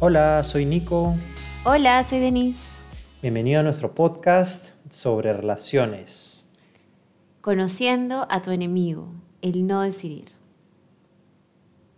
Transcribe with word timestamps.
Hola, 0.00 0.44
soy 0.44 0.64
Nico. 0.64 1.16
Hola, 1.64 2.04
soy 2.04 2.20
Denise. 2.20 2.76
Bienvenido 3.20 3.58
a 3.58 3.62
nuestro 3.64 3.96
podcast 3.96 4.74
sobre 4.90 5.32
relaciones. 5.32 6.48
Conociendo 7.40 8.24
a 8.30 8.40
tu 8.40 8.52
enemigo, 8.52 9.08
el 9.42 9.66
no 9.66 9.82
decidir. 9.82 10.26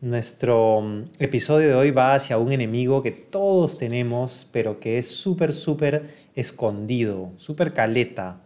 Nuestro 0.00 0.81
mm, 0.81 1.11
episodio 1.18 1.68
de 1.68 1.75
hoy 1.75 1.91
va 1.91 2.14
hacia 2.14 2.39
un 2.39 2.53
enemigo 2.53 3.03
que 3.03 3.11
todos 3.11 3.76
tenemos, 3.76 4.48
pero 4.51 4.81
que 4.81 4.96
es 4.96 5.07
súper, 5.07 5.53
súper 5.53 6.14
escondido, 6.35 7.32
súper 7.37 7.75
caleta. 7.75 8.40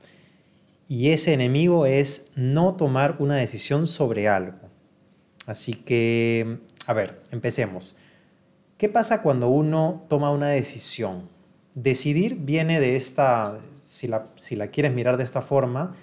Y 0.89 1.11
ese 1.11 1.33
enemigo 1.33 1.87
es 1.87 2.25
no 2.35 2.75
tomar 2.75 3.19
una 3.21 3.37
decisión 3.37 3.87
sobre 3.87 4.27
algo. 4.27 4.59
Así 5.47 5.75
que, 5.75 6.59
a 6.89 6.93
ver, 6.93 7.23
empecemos. 7.31 7.95
¿Qué 8.77 8.89
pasa 8.89 9.23
cuando 9.23 9.49
uno 9.49 10.05
toma 10.09 10.33
una 10.33 10.49
decisión? 10.49 11.29
Decidir 11.75 12.35
viene 12.35 12.81
de 12.81 12.97
esta, 12.97 13.61
si 13.85 14.09
la, 14.09 14.27
si 14.35 14.57
la 14.57 14.67
quieres 14.67 14.93
mirar 14.93 15.17
de 15.17 15.23
esta 15.23 15.43
forma, 15.43 15.95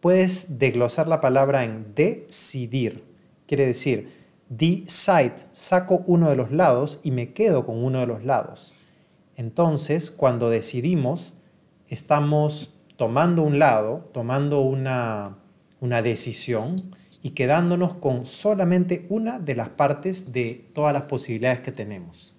puedes 0.00 0.58
desglosar 0.58 1.06
la 1.06 1.20
palabra 1.20 1.62
en 1.62 1.94
decidir. 1.94 3.04
Quiere 3.46 3.64
decir, 3.64 4.12
decide, 4.48 5.46
saco 5.52 6.02
uno 6.08 6.28
de 6.28 6.34
los 6.34 6.50
lados 6.50 6.98
y 7.04 7.12
me 7.12 7.32
quedo 7.32 7.64
con 7.64 7.84
uno 7.84 8.00
de 8.00 8.06
los 8.06 8.24
lados. 8.24 8.74
Entonces, 9.36 10.10
cuando 10.10 10.50
decidimos, 10.50 11.34
estamos 11.88 12.74
tomando 12.96 13.42
un 13.42 13.60
lado, 13.60 14.10
tomando 14.12 14.62
una, 14.62 15.36
una 15.80 16.02
decisión 16.02 16.90
y 17.26 17.30
quedándonos 17.30 17.94
con 17.94 18.24
solamente 18.24 19.04
una 19.08 19.40
de 19.40 19.56
las 19.56 19.70
partes 19.70 20.30
de 20.30 20.70
todas 20.72 20.92
las 20.92 21.02
posibilidades 21.06 21.58
que 21.58 21.72
tenemos. 21.72 22.36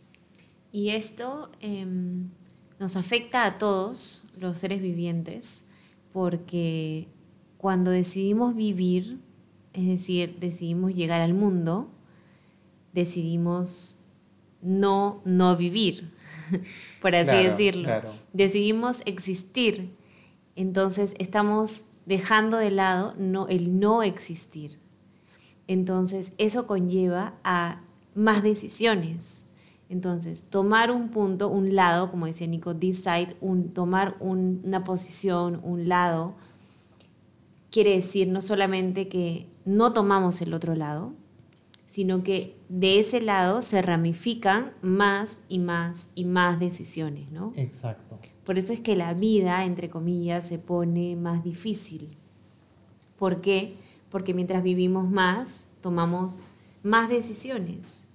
Y 0.72 0.92
esto 0.92 1.52
em, 1.60 2.30
nos 2.80 2.96
afecta 2.96 3.44
a 3.46 3.58
todos 3.58 4.24
los 4.38 4.58
seres 4.58 4.82
vivientes 4.82 5.66
porque 6.14 7.10
cuando 7.58 7.92
decidimos 7.92 8.56
vivir, 8.56 9.20
es 9.74 9.88
decir, 9.88 10.38
decidimos 10.40 10.96
llegar 10.96 11.20
al 11.20 11.34
mundo, 11.34 11.92
decidimos 12.94 14.00
no 14.62 15.22
no 15.26 15.58
vivir, 15.58 16.14
por 17.02 17.14
así 17.14 17.44
decirlo. 17.44 17.90
Decidimos 18.32 19.02
existir. 19.06 19.92
Entonces 20.56 21.14
estamos 21.20 21.90
dejando 22.08 22.58
de 22.58 22.72
lado 22.72 23.14
el 23.50 23.80
no 23.80 24.02
existir. 24.02 24.80
Entonces, 25.68 26.34
eso 26.38 26.66
conlleva 26.66 27.34
a 27.44 27.82
más 28.16 28.42
decisiones. 28.42 29.46
Entonces, 29.90 30.44
tomar 30.50 30.90
un 30.90 31.10
punto, 31.10 31.50
un 31.50 31.76
lado, 31.76 32.10
como 32.10 32.26
decía 32.26 32.48
Nico, 32.48 32.74
decide, 32.74 33.36
un, 33.42 33.74
tomar 33.74 34.16
una 34.22 34.86
posición, 34.86 35.60
un 35.64 35.90
lado, 35.90 36.36
quiere 37.72 37.92
decir 37.92 38.30
no 38.30 38.42
solamente 38.42 39.10
que 39.10 39.48
no 39.66 39.92
tomamos 39.92 40.42
el 40.42 40.54
otro 40.54 40.76
lado, 40.76 41.14
sino 41.88 42.24
que 42.24 42.56
de 42.70 43.00
ese 43.00 43.20
lado 43.20 43.62
se 43.62 43.82
ramifican 43.82 44.72
más 44.82 45.42
y 45.50 45.60
más 45.60 46.10
y 46.16 46.24
más 46.24 46.60
decisiones, 46.60 47.32
¿no? 47.32 47.52
Exacto. 47.58 48.18
Por 48.48 48.58
eso 48.58 48.72
es 48.72 48.80
que 48.80 48.96
la 48.96 49.14
vida, 49.14 49.66
entre 49.66 49.90
comillas, 49.90 50.48
se 50.48 50.58
pone 50.58 51.18
más 51.18 51.44
difícil. 51.44 52.08
¿Por 53.20 53.42
qué? 53.42 53.76
Porque 54.10 54.34
mientras 54.34 54.64
vivimos 54.64 55.10
más, 55.10 55.68
tomamos 55.82 56.46
más 56.82 57.10
decisiones. 57.10 58.06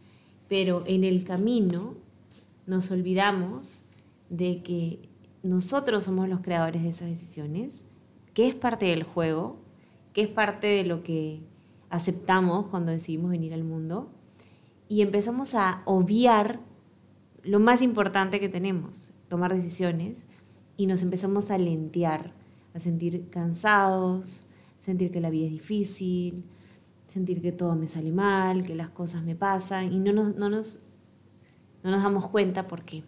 Pero 0.49 0.85
en 0.87 1.05
el 1.05 1.25
camino 1.25 1.97
nos 2.67 2.91
olvidamos 2.91 3.83
de 4.31 4.63
que 4.63 5.07
nosotros 5.43 6.05
somos 6.05 6.31
los 6.31 6.41
creadores 6.41 6.83
de 6.83 6.89
esas 6.89 7.09
decisiones, 7.09 7.85
que 8.33 8.49
es 8.49 8.55
parte 8.55 8.87
del 8.87 9.03
juego, 9.03 9.59
que 10.15 10.23
es 10.23 10.29
parte 10.29 10.67
de 10.67 10.85
lo 10.85 11.03
que 11.03 11.43
aceptamos 11.91 12.69
cuando 12.69 12.91
decidimos 12.91 13.33
venir 13.33 13.53
al 13.53 13.65
mundo, 13.65 14.11
y 14.89 15.03
empezamos 15.03 15.55
a 15.55 15.83
obviar 15.85 16.61
lo 17.43 17.61
más 17.61 17.83
importante 17.83 18.41
que 18.41 18.49
tenemos, 18.49 19.11
tomar 19.33 19.55
decisiones 19.55 20.27
y 20.77 20.87
nos 20.87 21.03
empezamos 21.03 21.51
a 21.51 21.57
lentear, 21.57 22.33
a 22.75 22.79
sentir 22.79 23.31
cansados, 23.31 24.45
sentir 24.77 25.11
que 25.11 25.23
la 25.23 25.31
vida 25.31 25.47
es 25.47 25.53
difícil, 25.53 26.45
sentir 27.07 27.41
que 27.41 27.51
todo 27.51 27.75
me 27.75 27.89
sale 27.89 28.13
mal, 28.13 28.63
que 28.63 28.75
las 28.75 28.91
cosas 28.91 29.23
me 29.23 29.35
pasan 29.35 29.91
y 29.91 29.99
no 29.99 30.13
nos, 30.13 30.37
no 30.37 30.51
nos, 30.51 30.81
no 31.83 31.91
nos 31.91 32.03
damos 32.03 32.29
cuenta 32.29 32.69
por 32.69 32.85
qué. 32.85 33.05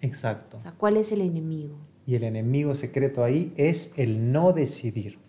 Exacto. 0.00 0.56
O 0.56 0.60
sea, 0.60 0.72
¿cuál 0.72 0.96
es 0.96 1.12
el 1.12 1.20
enemigo? 1.20 1.78
Y 2.04 2.16
el 2.16 2.24
enemigo 2.24 2.74
secreto 2.74 3.22
ahí 3.22 3.52
es 3.56 3.92
el 3.96 4.32
no 4.32 4.52
decidir. 4.52 5.20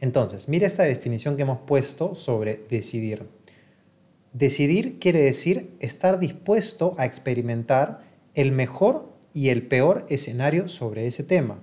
Entonces, 0.00 0.48
mira 0.48 0.66
esta 0.66 0.84
definición 0.84 1.36
que 1.36 1.42
hemos 1.42 1.58
puesto 1.58 2.14
sobre 2.14 2.64
decidir. 2.70 3.28
Decidir 4.32 4.98
quiere 4.98 5.20
decir 5.20 5.76
estar 5.78 6.18
dispuesto 6.18 6.94
a 6.96 7.04
experimentar 7.04 8.00
el 8.32 8.52
mejor 8.52 9.09
y 9.32 9.48
el 9.48 9.62
peor 9.66 10.06
escenario 10.08 10.68
sobre 10.68 11.06
ese 11.06 11.24
tema. 11.24 11.60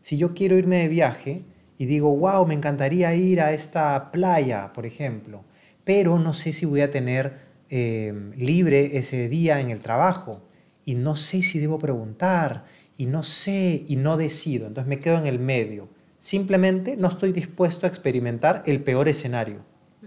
Si 0.00 0.16
yo 0.16 0.34
quiero 0.34 0.56
irme 0.56 0.78
de 0.78 0.88
viaje 0.88 1.42
y 1.78 1.86
digo, 1.86 2.14
wow, 2.16 2.46
me 2.46 2.54
encantaría 2.54 3.14
ir 3.14 3.40
a 3.40 3.52
esta 3.52 4.10
playa, 4.10 4.72
por 4.72 4.86
ejemplo, 4.86 5.44
pero 5.84 6.18
no 6.18 6.34
sé 6.34 6.52
si 6.52 6.66
voy 6.66 6.80
a 6.80 6.90
tener 6.90 7.38
eh, 7.70 8.12
libre 8.36 8.96
ese 8.98 9.28
día 9.28 9.60
en 9.60 9.70
el 9.70 9.80
trabajo 9.80 10.42
y 10.84 10.94
no 10.94 11.16
sé 11.16 11.42
si 11.42 11.58
debo 11.58 11.78
preguntar 11.78 12.64
y 12.96 13.06
no 13.06 13.22
sé 13.22 13.84
y 13.86 13.96
no 13.96 14.16
decido, 14.16 14.66
entonces 14.66 14.88
me 14.88 15.00
quedo 15.00 15.18
en 15.18 15.26
el 15.26 15.38
medio. 15.38 15.88
Simplemente 16.18 16.96
no 16.96 17.08
estoy 17.08 17.32
dispuesto 17.32 17.86
a 17.86 17.88
experimentar 17.88 18.62
el 18.66 18.82
peor 18.82 19.08
escenario, 19.08 19.60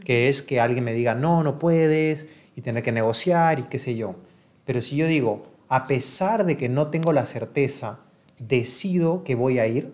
que 0.04 0.28
es 0.28 0.42
que 0.42 0.60
alguien 0.60 0.84
me 0.84 0.94
diga, 0.94 1.16
no, 1.16 1.44
no 1.44 1.58
puedes 1.58 2.28
y 2.56 2.62
tener 2.62 2.84
que 2.84 2.92
negociar 2.92 3.60
y 3.60 3.64
qué 3.64 3.80
sé 3.80 3.96
yo. 3.96 4.16
Pero 4.66 4.82
si 4.82 4.98
yo 4.98 5.08
digo, 5.08 5.51
a 5.72 5.88
pesar 5.88 6.46
de 6.46 6.58
que 6.58 6.68
no 6.68 6.88
tengo 6.88 7.14
la 7.14 7.26
certeza, 7.26 8.00
decido 8.40 9.24
que 9.24 9.36
voy 9.36 9.58
a 9.58 9.68
ir, 9.68 9.94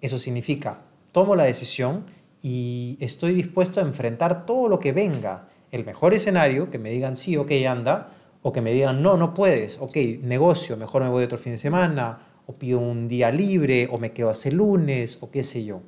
eso 0.00 0.18
significa, 0.18 0.84
tomo 1.12 1.36
la 1.36 1.44
decisión 1.44 2.06
y 2.40 2.96
estoy 2.98 3.34
dispuesto 3.34 3.80
a 3.80 3.82
enfrentar 3.82 4.46
todo 4.46 4.70
lo 4.70 4.80
que 4.80 4.92
venga. 4.92 5.48
El 5.70 5.84
mejor 5.84 6.14
escenario, 6.14 6.70
que 6.70 6.78
me 6.78 6.88
digan 6.88 7.18
sí, 7.18 7.36
ok, 7.36 7.50
anda, 7.68 8.14
o 8.40 8.54
que 8.54 8.62
me 8.62 8.72
digan 8.72 9.02
no, 9.02 9.18
no 9.18 9.34
puedes, 9.34 9.76
ok, 9.82 9.94
negocio, 10.22 10.78
mejor 10.78 11.02
me 11.02 11.10
voy 11.10 11.24
otro 11.24 11.36
fin 11.36 11.52
de 11.52 11.58
semana, 11.58 12.20
o 12.46 12.54
pido 12.54 12.78
un 12.78 13.06
día 13.06 13.30
libre, 13.30 13.90
o 13.92 13.98
me 13.98 14.12
quedo 14.12 14.30
hasta 14.30 14.48
el 14.48 14.56
lunes, 14.56 15.18
o 15.20 15.30
qué 15.30 15.44
sé 15.44 15.62
yo. 15.62 15.82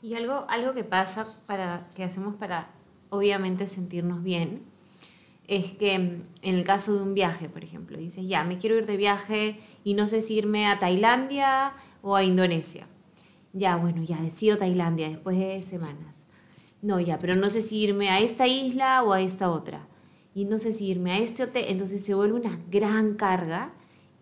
Y 0.00 0.14
algo, 0.14 0.46
algo 0.48 0.72
que 0.72 0.82
pasa, 0.82 1.26
para, 1.46 1.88
que 1.94 2.04
hacemos 2.04 2.36
para 2.36 2.70
obviamente 3.10 3.66
sentirnos 3.66 4.22
bien, 4.22 4.62
es 5.48 5.72
que 5.72 5.94
en 5.94 6.26
el 6.42 6.64
caso 6.64 6.94
de 6.94 7.02
un 7.02 7.14
viaje, 7.14 7.48
por 7.48 7.64
ejemplo, 7.64 7.98
dices, 7.98 8.26
ya, 8.26 8.44
me 8.44 8.58
quiero 8.58 8.76
ir 8.76 8.86
de 8.86 8.96
viaje 8.96 9.60
y 9.84 9.94
no 9.94 10.06
sé 10.06 10.20
si 10.20 10.34
irme 10.34 10.66
a 10.66 10.78
Tailandia 10.78 11.74
o 12.00 12.16
a 12.16 12.24
Indonesia. 12.24 12.86
Ya, 13.52 13.76
bueno, 13.76 14.02
ya 14.02 14.20
decido 14.20 14.56
Tailandia 14.56 15.08
después 15.08 15.38
de 15.38 15.62
semanas. 15.62 16.26
No, 16.80 17.00
ya, 17.00 17.18
pero 17.18 17.36
no 17.36 17.50
sé 17.50 17.60
si 17.60 17.78
irme 17.78 18.10
a 18.10 18.20
esta 18.20 18.46
isla 18.46 19.02
o 19.02 19.12
a 19.12 19.20
esta 19.20 19.50
otra. 19.50 19.86
Y 20.34 20.46
no 20.46 20.58
sé 20.58 20.72
si 20.72 20.86
irme 20.86 21.12
a 21.12 21.18
este 21.18 21.44
hotel. 21.44 21.66
Entonces 21.68 22.04
se 22.04 22.14
vuelve 22.14 22.40
una 22.40 22.58
gran 22.70 23.14
carga 23.14 23.72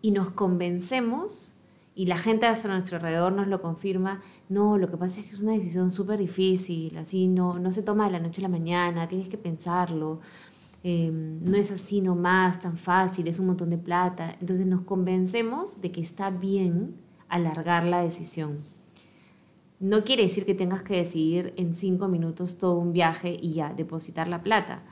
y 0.01 0.11
nos 0.11 0.31
convencemos, 0.31 1.53
y 1.93 2.05
la 2.05 2.17
gente 2.17 2.45
a 2.45 2.53
nuestro 2.53 2.97
alrededor 2.97 3.35
nos 3.35 3.47
lo 3.47 3.61
confirma, 3.61 4.21
no, 4.49 4.77
lo 4.77 4.89
que 4.89 4.97
pasa 4.97 5.19
es 5.19 5.27
que 5.27 5.35
es 5.35 5.41
una 5.41 5.51
decisión 5.51 5.91
súper 5.91 6.19
difícil, 6.19 6.97
así 6.97 7.27
no, 7.27 7.59
no 7.59 7.71
se 7.71 7.83
toma 7.83 8.05
de 8.05 8.11
la 8.11 8.19
noche 8.19 8.41
a 8.41 8.43
la 8.43 8.49
mañana, 8.49 9.07
tienes 9.07 9.29
que 9.29 9.37
pensarlo, 9.37 10.21
Em, 10.83 11.43
no 11.43 11.57
es 11.57 11.71
así 11.71 12.01
nomás, 12.01 12.59
tan 12.59 12.75
fácil, 12.75 13.27
es 13.27 13.39
un 13.39 13.47
montón 13.47 13.69
de 13.69 13.77
plata. 13.77 14.35
Entonces 14.39 14.65
nos 14.65 14.81
convencemos 14.81 15.81
de 15.81 15.91
que 15.91 16.01
está 16.01 16.29
bien 16.29 16.95
alargar 17.29 17.83
la 17.83 18.01
decisión. 18.01 18.57
No 19.79 20.03
quiere 20.03 20.23
decir 20.23 20.45
que 20.45 20.53
tengas 20.53 20.83
que 20.83 20.95
decidir 20.95 21.53
en 21.57 21.73
cinco 21.73 22.07
minutos 22.07 22.57
todo 22.57 22.75
un 22.75 22.93
viaje 22.93 23.37
y 23.41 23.53
ya 23.53 23.73
depositar 23.73 24.27
la 24.27 24.43
plata. 24.43 24.83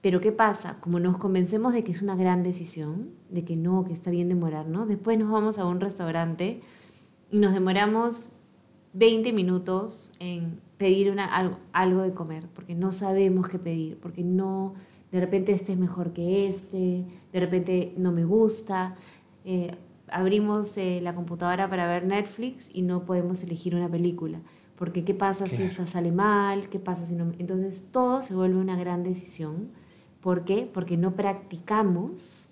Pero 0.00 0.20
¿qué 0.20 0.32
pasa? 0.32 0.78
Como 0.80 0.98
nos 0.98 1.18
convencemos 1.18 1.72
de 1.72 1.84
que 1.84 1.92
es 1.92 2.02
una 2.02 2.16
gran 2.16 2.42
decisión, 2.42 3.10
de 3.30 3.44
que 3.44 3.56
no, 3.56 3.84
que 3.84 3.92
está 3.92 4.10
bien 4.10 4.28
demorarnos, 4.28 4.88
después 4.88 5.18
nos 5.18 5.30
vamos 5.30 5.58
a 5.58 5.64
un 5.64 5.80
restaurante 5.80 6.60
y 7.30 7.38
nos 7.38 7.52
demoramos 7.52 8.30
20 8.94 9.32
minutos 9.32 10.12
en 10.18 10.60
pedir 10.76 11.10
una, 11.10 11.26
algo, 11.26 11.58
algo 11.72 12.02
de 12.02 12.10
comer, 12.12 12.48
porque 12.54 12.74
no 12.74 12.90
sabemos 12.90 13.48
qué 13.48 13.58
pedir, 13.58 13.98
porque 13.98 14.24
no 14.24 14.74
de 15.12 15.20
repente 15.20 15.52
este 15.52 15.72
es 15.72 15.78
mejor 15.78 16.12
que 16.12 16.48
este, 16.48 17.04
de 17.32 17.40
repente 17.40 17.92
no 17.98 18.12
me 18.12 18.24
gusta. 18.24 18.96
Eh, 19.44 19.76
abrimos 20.08 20.76
eh, 20.78 21.00
la 21.02 21.14
computadora 21.14 21.68
para 21.68 21.86
ver 21.86 22.06
Netflix 22.06 22.70
y 22.72 22.80
no 22.80 23.04
podemos 23.04 23.42
elegir 23.42 23.74
una 23.74 23.90
película. 23.90 24.40
Porque 24.74 25.04
¿qué 25.04 25.14
pasa 25.14 25.46
si 25.46 25.62
esta 25.62 25.86
sale 25.86 26.12
mal? 26.12 26.70
¿Qué 26.70 26.78
pasa 26.78 27.04
si 27.06 27.14
no? 27.14 27.30
Entonces 27.38 27.88
todo 27.92 28.22
se 28.22 28.34
vuelve 28.34 28.58
una 28.58 28.76
gran 28.76 29.04
decisión. 29.04 29.68
¿Por 30.20 30.44
qué? 30.44 30.68
Porque 30.72 30.96
no 30.96 31.14
practicamos 31.14 32.48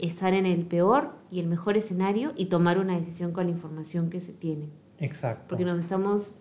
estar 0.00 0.34
en 0.34 0.46
el 0.46 0.64
peor 0.64 1.12
y 1.30 1.38
el 1.38 1.46
mejor 1.46 1.76
escenario 1.76 2.32
y 2.34 2.46
tomar 2.46 2.78
una 2.78 2.96
decisión 2.96 3.32
con 3.32 3.44
la 3.44 3.50
información 3.50 4.10
que 4.10 4.20
se 4.20 4.32
tiene. 4.32 4.70
Exacto. 4.98 5.44
Porque 5.48 5.64
nos 5.64 5.78
estamos 5.78 6.32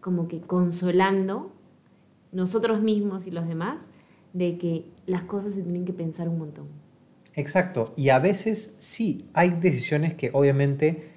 como 0.00 0.28
que 0.28 0.40
consolando 0.40 1.50
nosotros 2.32 2.82
mismos 2.82 3.26
y 3.26 3.30
los 3.30 3.48
demás 3.48 3.88
de 4.32 4.58
que 4.58 4.84
las 5.06 5.22
cosas 5.22 5.54
se 5.54 5.62
tienen 5.62 5.84
que 5.84 5.92
pensar 5.92 6.28
un 6.28 6.38
montón. 6.38 6.66
Exacto. 7.34 7.92
Y 7.96 8.08
a 8.08 8.18
veces 8.18 8.74
sí, 8.78 9.28
hay 9.32 9.50
decisiones 9.50 10.14
que 10.14 10.30
obviamente 10.32 11.10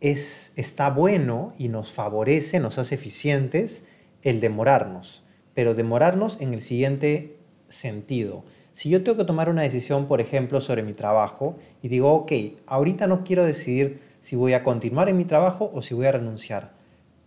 es, 0.00 0.52
está 0.56 0.90
bueno 0.90 1.54
y 1.58 1.68
nos 1.68 1.92
favorece, 1.92 2.58
nos 2.60 2.78
hace 2.78 2.96
eficientes 2.96 3.84
el 4.22 4.40
demorarnos. 4.40 5.26
Pero 5.54 5.74
demorarnos 5.74 6.40
en 6.40 6.54
el 6.54 6.62
siguiente 6.62 7.36
sentido. 7.68 8.44
Si 8.72 8.88
yo 8.88 9.02
tengo 9.02 9.18
que 9.18 9.24
tomar 9.24 9.48
una 9.48 9.62
decisión, 9.62 10.06
por 10.06 10.20
ejemplo, 10.20 10.60
sobre 10.60 10.82
mi 10.82 10.92
trabajo 10.92 11.56
y 11.82 11.88
digo, 11.88 12.12
ok, 12.12 12.32
ahorita 12.66 13.06
no 13.06 13.24
quiero 13.24 13.44
decidir 13.44 14.00
si 14.20 14.36
voy 14.36 14.52
a 14.52 14.62
continuar 14.62 15.08
en 15.08 15.16
mi 15.16 15.24
trabajo 15.24 15.70
o 15.72 15.82
si 15.82 15.94
voy 15.94 16.06
a 16.06 16.12
renunciar, 16.12 16.72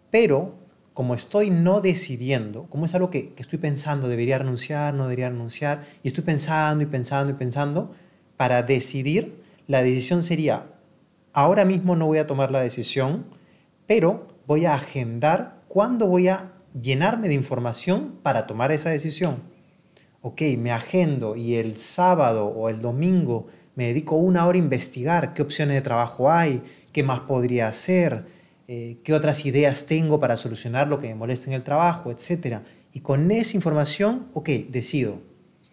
pero 0.09 0.55
como 0.93 1.15
estoy 1.15 1.49
no 1.49 1.81
decidiendo, 1.81 2.65
como 2.69 2.85
es 2.85 2.95
algo 2.95 3.09
que, 3.09 3.33
estoy 3.37 3.59
pensando, 3.59 4.07
debería 4.07 4.37
renunciar, 4.37 4.93
no 4.93 5.03
debería 5.03 5.29
renunciar, 5.29 5.85
y 6.03 6.07
estoy 6.07 6.23
pensando 6.23 6.83
y 6.83 6.87
pensando 6.87 7.31
y 7.31 7.35
pensando, 7.35 7.91
para 8.37 8.63
decidir, 8.63 9.41
la 9.67 9.81
decisión 9.81 10.23
sería, 10.23 10.67
ahora 11.31 11.65
mismo 11.65 11.95
no 11.95 12.05
voy 12.05 12.19
a 12.19 12.27
tomar 12.27 12.51
la 12.51 12.61
decisión, 12.61 13.25
pero 13.87 14.27
voy 14.45 14.65
a 14.65 14.75
agendar 14.75 15.61
cuándo 15.67 16.07
voy 16.07 16.27
a 16.27 16.51
llenarme 16.79 17.27
de 17.27 17.33
información 17.33 18.19
para 18.21 18.45
tomar 18.45 18.71
esa 18.71 18.89
decisión. 18.89 19.37
Ok, 20.21 20.41
me 20.57 20.71
agendo 20.71 21.35
y 21.35 21.55
el 21.55 21.75
sábado 21.75 22.45
o 22.47 22.69
el 22.69 22.79
domingo 22.79 23.47
me 23.75 23.87
dedico 23.87 24.15
una 24.15 24.45
hora 24.45 24.57
a 24.57 24.59
investigar 24.59 25.33
qué 25.33 25.41
opciones 25.41 25.75
de 25.75 25.81
trabajo 25.81 26.31
hay, 26.31 26.61
qué 26.91 27.03
más 27.03 27.21
podría 27.21 27.67
hacer, 27.67 28.25
eh, 28.67 28.97
qué 29.03 29.13
otras 29.13 29.45
ideas 29.45 29.85
tengo 29.85 30.19
para 30.19 30.37
solucionar 30.37 30.87
lo 30.87 30.99
que 30.99 31.07
me 31.07 31.15
molesta 31.15 31.49
en 31.49 31.53
el 31.53 31.63
trabajo, 31.63 32.11
etc. 32.11 32.59
Y 32.93 33.01
con 33.01 33.29
esa 33.31 33.57
información, 33.57 34.27
ok, 34.33 34.49
decido. 34.69 35.19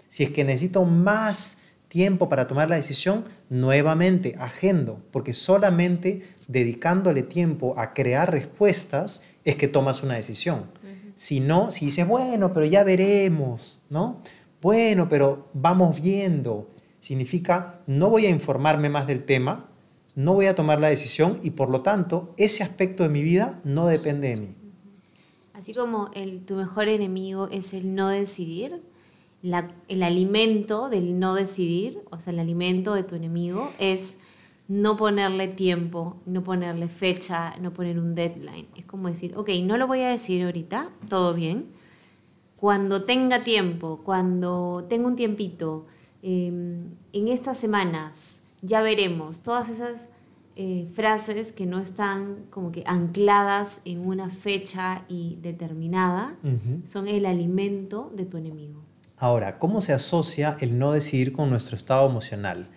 Si 0.08 0.24
es 0.24 0.30
que 0.30 0.44
necesito 0.44 0.84
más 0.84 1.58
tiempo 1.88 2.28
para 2.28 2.46
tomar 2.46 2.70
la 2.70 2.76
decisión, 2.76 3.24
nuevamente 3.48 4.36
agendo, 4.38 5.02
porque 5.10 5.34
solamente 5.34 6.22
dedicándole 6.48 7.22
tiempo 7.22 7.74
a 7.78 7.94
crear 7.94 8.30
respuestas 8.30 9.22
es 9.44 9.56
que 9.56 9.68
tomas 9.68 10.02
una 10.02 10.14
decisión. 10.14 10.66
Si 11.14 11.40
no, 11.40 11.70
si 11.70 11.86
dices, 11.86 12.06
bueno, 12.06 12.52
pero 12.52 12.64
ya 12.66 12.82
veremos, 12.82 13.80
¿no? 13.90 14.20
Bueno, 14.62 15.08
pero 15.08 15.48
vamos 15.52 16.00
viendo, 16.00 16.70
significa 16.98 17.80
no 17.86 18.10
voy 18.10 18.26
a 18.26 18.30
informarme 18.30 18.88
más 18.88 19.06
del 19.06 19.24
tema, 19.24 19.69
no 20.14 20.34
voy 20.34 20.46
a 20.46 20.54
tomar 20.54 20.80
la 20.80 20.88
decisión 20.88 21.38
y 21.42 21.50
por 21.50 21.70
lo 21.70 21.82
tanto 21.82 22.34
ese 22.36 22.62
aspecto 22.62 23.02
de 23.02 23.08
mi 23.08 23.22
vida 23.22 23.60
no 23.64 23.86
depende 23.86 24.28
de 24.28 24.36
mí. 24.36 24.54
Así 25.52 25.74
como 25.74 26.10
tu 26.46 26.54
mejor 26.54 26.88
enemigo 26.88 27.48
es 27.50 27.74
el 27.74 27.94
no 27.94 28.08
decidir, 28.08 28.82
el 29.42 30.02
alimento 30.02 30.88
del 30.88 31.18
no 31.18 31.34
decidir, 31.34 32.00
o 32.10 32.20
sea, 32.20 32.32
el 32.32 32.38
alimento 32.38 32.94
de 32.94 33.02
tu 33.02 33.14
enemigo 33.14 33.70
es 33.78 34.16
no 34.68 34.96
ponerle 34.96 35.48
tiempo, 35.48 36.16
no 36.26 36.44
ponerle 36.44 36.88
fecha, 36.88 37.56
no 37.60 37.72
poner 37.72 37.98
un 37.98 38.14
deadline. 38.14 38.68
Es 38.76 38.84
como 38.84 39.08
decir, 39.08 39.36
ok, 39.36 39.48
no 39.64 39.76
lo 39.76 39.86
voy 39.86 40.02
a 40.02 40.08
decir 40.08 40.44
ahorita, 40.44 40.90
todo 41.08 41.34
bien. 41.34 41.66
Cuando 42.56 43.02
tenga 43.02 43.42
tiempo, 43.42 44.00
cuando 44.04 44.86
tenga 44.88 45.08
un 45.08 45.16
tiempito, 45.16 45.86
em, 46.22 46.94
en 47.12 47.28
estas 47.28 47.58
semanas, 47.58 48.44
ya 48.62 48.82
veremos, 48.82 49.42
todas 49.42 49.68
esas 49.68 50.08
eh, 50.56 50.88
frases 50.92 51.52
que 51.52 51.66
no 51.66 51.78
están 51.78 52.46
como 52.50 52.72
que 52.72 52.82
ancladas 52.86 53.80
en 53.84 54.06
una 54.06 54.28
fecha 54.28 55.04
y 55.08 55.38
determinada, 55.40 56.36
son 56.84 57.08
el 57.08 57.24
alimento 57.26 58.12
de 58.14 58.26
tu 58.26 58.36
enemigo. 58.36 58.82
Ahora, 59.16 59.58
¿cómo 59.58 59.80
se 59.80 59.92
asocia 59.92 60.56
el 60.60 60.78
no 60.78 60.92
decidir 60.92 61.32
con 61.32 61.50
nuestro 61.50 61.76
estado 61.76 62.08
emocional? 62.08 62.68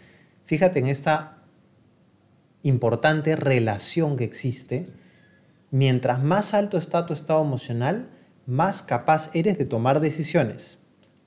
Fíjate 0.45 0.79
en 0.79 0.87
esta 0.87 1.37
importante 2.63 3.35
relación 3.35 4.17
que 4.17 4.23
existe. 4.23 4.87
Mientras 5.71 6.21
más 6.23 6.53
alto 6.53 6.77
está 6.77 7.05
tu 7.05 7.13
estado 7.13 7.41
emocional, 7.41 8.09
más 8.45 8.81
capaz 8.81 9.29
eres 9.33 9.57
de 9.57 9.65
tomar 9.65 9.99
decisiones. 9.99 10.79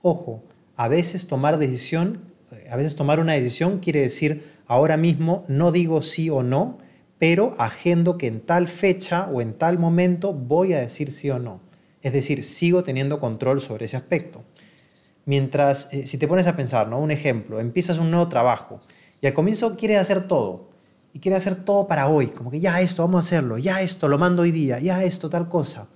Ojo, 0.03 0.45
a 0.77 0.89
veces 0.89 1.27
tomar 1.27 1.59
decisión, 1.59 2.33
a 2.71 2.77
veces 2.77 2.97
tomar 2.97 3.21
una 3.21 3.35
decisión 3.35 3.79
quiere 3.79 4.01
decir 4.01 4.57
ahora 4.67 4.97
mismo 4.97 5.45
no 5.49 5.73
digo 5.73 6.03
sí 6.03 6.31
o 6.31 6.43
no, 6.43 6.79
pero 7.19 7.55
agendo 7.59 8.19
que 8.19 8.27
en 8.27 8.41
tal 8.41 8.69
fecha 8.69 9.29
o 9.33 9.41
en 9.41 9.55
tal 9.55 9.79
momento 9.79 10.33
voy 10.33 10.75
a 10.75 10.81
decir 10.81 11.11
sí 11.11 11.31
o 11.31 11.39
no. 11.39 11.61
Es 12.03 12.13
decir, 12.13 12.45
sigo 12.45 12.83
teniendo 12.85 13.19
control 13.19 13.61
sobre 13.61 13.87
ese 13.87 13.97
aspecto. 13.97 14.45
Mientras, 15.25 15.93
eh, 15.93 16.07
si 16.07 16.19
te 16.19 16.29
pones 16.29 16.47
a 16.47 16.55
pensar, 16.55 16.89
¿no? 16.89 17.01
Un 17.01 17.11
ejemplo, 17.11 17.59
empiezas 17.59 17.99
un 17.99 18.11
nuevo 18.11 18.29
trabajo 18.29 18.81
y 19.21 19.27
al 19.27 19.35
comienzo 19.35 19.77
quieres 19.77 19.99
hacer 19.99 20.29
todo 20.29 20.71
y 21.13 21.19
quieres 21.19 21.43
hacer 21.43 21.65
todo 21.65 21.89
para 21.89 22.09
hoy, 22.09 22.29
como 22.29 22.51
que 22.51 22.61
ya 22.61 22.81
esto, 22.81 23.03
vamos 23.03 23.25
a 23.25 23.27
hacerlo, 23.27 23.59
ya 23.59 23.81
esto, 23.81 24.07
lo 24.07 24.19
mando 24.19 24.43
hoy 24.43 24.53
día, 24.53 24.79
ya 24.79 25.03
esto, 25.03 25.31
tal 25.31 25.49
cosa. 25.49 25.89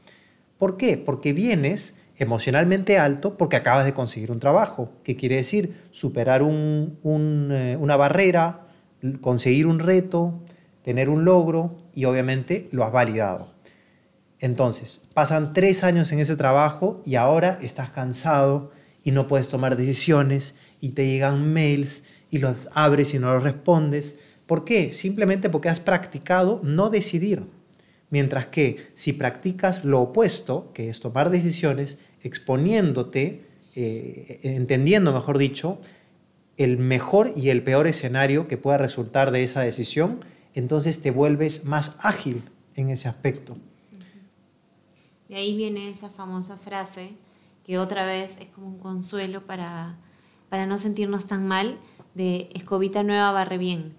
¿Por 0.58 0.76
qué? 0.76 0.96
Porque 0.96 1.32
vienes 1.32 1.96
emocionalmente 2.20 2.98
alto 2.98 3.38
porque 3.38 3.56
acabas 3.56 3.86
de 3.86 3.94
conseguir 3.94 4.30
un 4.30 4.40
trabajo, 4.40 4.92
que 5.02 5.16
quiere 5.16 5.36
decir 5.36 5.80
superar 5.90 6.42
eh, 6.42 7.76
una 7.80 7.96
barrera, 7.96 8.66
conseguir 9.22 9.66
un 9.66 9.78
reto, 9.78 10.38
tener 10.84 11.08
un 11.08 11.24
logro 11.24 11.78
y 11.94 12.04
obviamente 12.04 12.68
lo 12.72 12.84
has 12.84 12.92
validado. 12.92 13.54
Entonces, 14.38 15.02
pasan 15.14 15.54
tres 15.54 15.82
años 15.82 16.12
en 16.12 16.20
ese 16.20 16.36
trabajo 16.36 17.02
y 17.06 17.14
ahora 17.14 17.58
estás 17.62 17.90
cansado 17.90 18.70
y 19.02 19.12
no 19.12 19.26
puedes 19.26 19.48
tomar 19.48 19.76
decisiones 19.76 20.54
y 20.78 20.90
te 20.90 21.06
llegan 21.06 21.52
mails 21.54 22.04
y 22.30 22.38
los 22.38 22.68
abres 22.72 23.14
y 23.14 23.18
no 23.18 23.32
los 23.32 23.42
respondes. 23.42 24.18
¿Por 24.46 24.64
qué? 24.64 24.92
Simplemente 24.92 25.48
porque 25.48 25.70
has 25.70 25.80
practicado 25.80 26.60
no 26.62 26.90
decidir. 26.90 27.44
Mientras 28.10 28.46
que 28.46 28.88
si 28.94 29.12
practicas 29.12 29.84
lo 29.84 30.00
opuesto, 30.00 30.72
que 30.74 30.90
es 30.90 31.00
tomar 31.00 31.30
decisiones, 31.30 31.98
exponiéndote, 32.22 33.44
eh, 33.74 34.40
entendiendo, 34.42 35.12
mejor 35.12 35.38
dicho, 35.38 35.78
el 36.56 36.78
mejor 36.78 37.32
y 37.36 37.50
el 37.50 37.62
peor 37.62 37.86
escenario 37.86 38.46
que 38.46 38.56
pueda 38.56 38.78
resultar 38.78 39.30
de 39.30 39.42
esa 39.42 39.62
decisión, 39.62 40.24
entonces 40.54 41.00
te 41.00 41.10
vuelves 41.10 41.64
más 41.64 41.96
ágil 42.00 42.42
en 42.76 42.90
ese 42.90 43.08
aspecto. 43.08 43.56
De 45.28 45.36
ahí 45.36 45.56
viene 45.56 45.90
esa 45.90 46.10
famosa 46.10 46.56
frase 46.56 47.12
que 47.64 47.78
otra 47.78 48.04
vez 48.04 48.36
es 48.40 48.48
como 48.48 48.66
un 48.66 48.78
consuelo 48.78 49.46
para, 49.46 49.96
para 50.48 50.66
no 50.66 50.76
sentirnos 50.76 51.26
tan 51.26 51.46
mal, 51.46 51.78
de 52.14 52.48
escobita 52.54 53.04
nueva 53.04 53.30
barre 53.30 53.56
bien. 53.56 53.94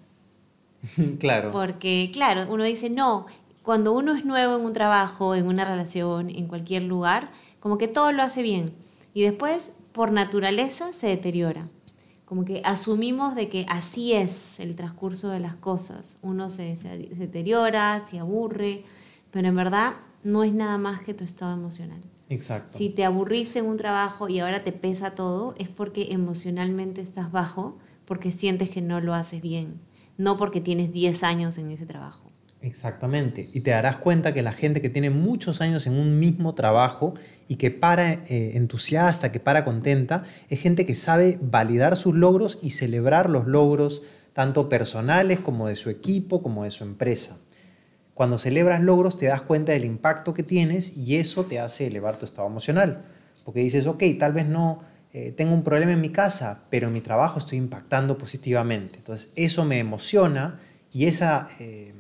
claro. 1.20 1.52
Porque, 1.52 2.10
claro, 2.12 2.46
uno 2.50 2.64
dice, 2.64 2.90
no, 2.90 3.28
cuando 3.64 3.94
uno 3.94 4.16
es 4.16 4.26
nuevo 4.26 4.58
en 4.58 4.66
un 4.66 4.74
trabajo, 4.74 5.36
en 5.36 5.48
una 5.48 5.66
relación, 5.66 6.30
en 6.30 6.48
cualquier 6.48 6.84
lugar, 6.84 7.32
como 7.62 7.78
que 7.78 7.88
todo 7.88 8.12
lo 8.12 8.24
hace 8.24 8.42
bien. 8.42 8.74
Y 9.14 9.22
después, 9.22 9.72
por 9.94 10.12
naturaleza, 10.12 10.92
se 10.92 11.08
deteriora. 11.08 11.70
Como 12.26 12.44
que 12.44 12.62
asumimos 12.66 13.36
de 13.36 13.48
que 13.48 13.66
así 13.70 14.12
es 14.12 14.60
el 14.60 14.76
transcurso 14.76 15.30
de 15.30 15.40
las 15.40 15.56
cosas. 15.56 16.18
Uno 16.22 16.50
se, 16.50 16.76
se 16.76 16.98
deteriora, 16.98 18.06
se 18.06 18.20
aburre, 18.20 18.84
pero 19.32 19.48
en 19.48 19.56
verdad 19.56 19.94
no 20.24 20.44
es 20.44 20.54
nada 20.54 20.78
más 20.78 21.02
que 21.02 21.14
tu 21.14 21.24
estado 21.24 21.54
emocional. 21.54 22.02
Exacto. 22.30 22.78
Si 22.78 22.90
te 22.90 23.04
aburrís 23.04 23.56
en 23.58 23.66
un 23.66 23.78
trabajo 23.78 24.30
y 24.30 24.40
ahora 24.40 24.64
te 24.64 24.72
pesa 24.72 25.16
todo, 25.16 25.54
es 25.58 25.70
porque 25.70 26.14
emocionalmente 26.14 27.02
estás 27.02 27.32
bajo, 27.32 27.78
porque 28.06 28.32
sientes 28.32 28.70
que 28.70 28.82
no 28.82 29.02
lo 29.02 29.14
haces 29.14 29.42
bien, 29.42 29.82
no 30.18 30.38
porque 30.38 30.62
tienes 30.62 30.94
10 30.94 31.24
años 31.24 31.58
en 31.58 31.70
ese 31.70 31.86
trabajo. 31.86 32.31
Exactamente. 32.62 33.50
Y 33.54 33.62
te 33.62 33.72
darás 33.72 33.98
cuenta 33.98 34.34
que 34.34 34.44
la 34.44 34.52
gente 34.52 34.82
que 34.82 34.90
tiene 34.90 35.10
muchos 35.10 35.62
años 35.62 35.88
en 35.88 35.94
un 35.98 36.20
mismo 36.20 36.54
trabajo 36.54 37.16
y 37.48 37.56
que 37.56 37.72
para 37.72 38.14
eh, 38.14 38.52
entusiasta, 38.54 39.32
que 39.32 39.40
para 39.40 39.64
contenta, 39.64 40.24
es 40.48 40.60
gente 40.60 40.86
que 40.86 40.96
sabe 40.96 41.40
validar 41.42 41.98
sus 41.98 42.14
logros 42.14 42.60
y 42.62 42.70
celebrar 42.70 43.30
los 43.30 43.48
logros 43.48 44.04
tanto 44.34 44.70
personales 44.70 45.40
como 45.40 45.68
de 45.68 45.76
su 45.76 45.90
equipo, 45.90 46.44
como 46.44 46.64
de 46.64 46.72
su 46.72 46.84
empresa. 46.84 47.40
Cuando 48.14 48.38
celebras 48.38 48.84
logros 48.84 49.18
te 49.18 49.26
das 49.26 49.42
cuenta 49.42 49.72
del 49.72 49.86
impacto 49.86 50.34
que 50.34 50.44
tienes 50.44 50.96
y 50.96 51.18
eso 51.18 51.46
te 51.46 51.60
hace 51.60 51.88
elevar 51.88 52.18
tu 52.18 52.26
estado 52.26 52.48
emocional. 52.48 53.06
Porque 53.44 53.62
dices, 53.62 53.88
ok, 53.88 54.04
tal 54.20 54.34
vez 54.34 54.46
no 54.46 54.84
eh, 55.14 55.32
tengo 55.32 55.54
un 55.54 55.64
problema 55.64 55.94
en 55.94 56.02
mi 56.02 56.12
casa, 56.12 56.66
pero 56.70 56.88
en 56.88 56.94
mi 56.94 57.02
trabajo 57.02 57.40
estoy 57.40 57.58
impactando 57.58 58.20
positivamente. 58.20 58.98
Entonces 58.98 59.32
eso 59.36 59.66
me 59.66 59.80
emociona 59.80 60.60
y 60.94 61.06
esa... 61.06 61.50
Eh, 61.60 61.96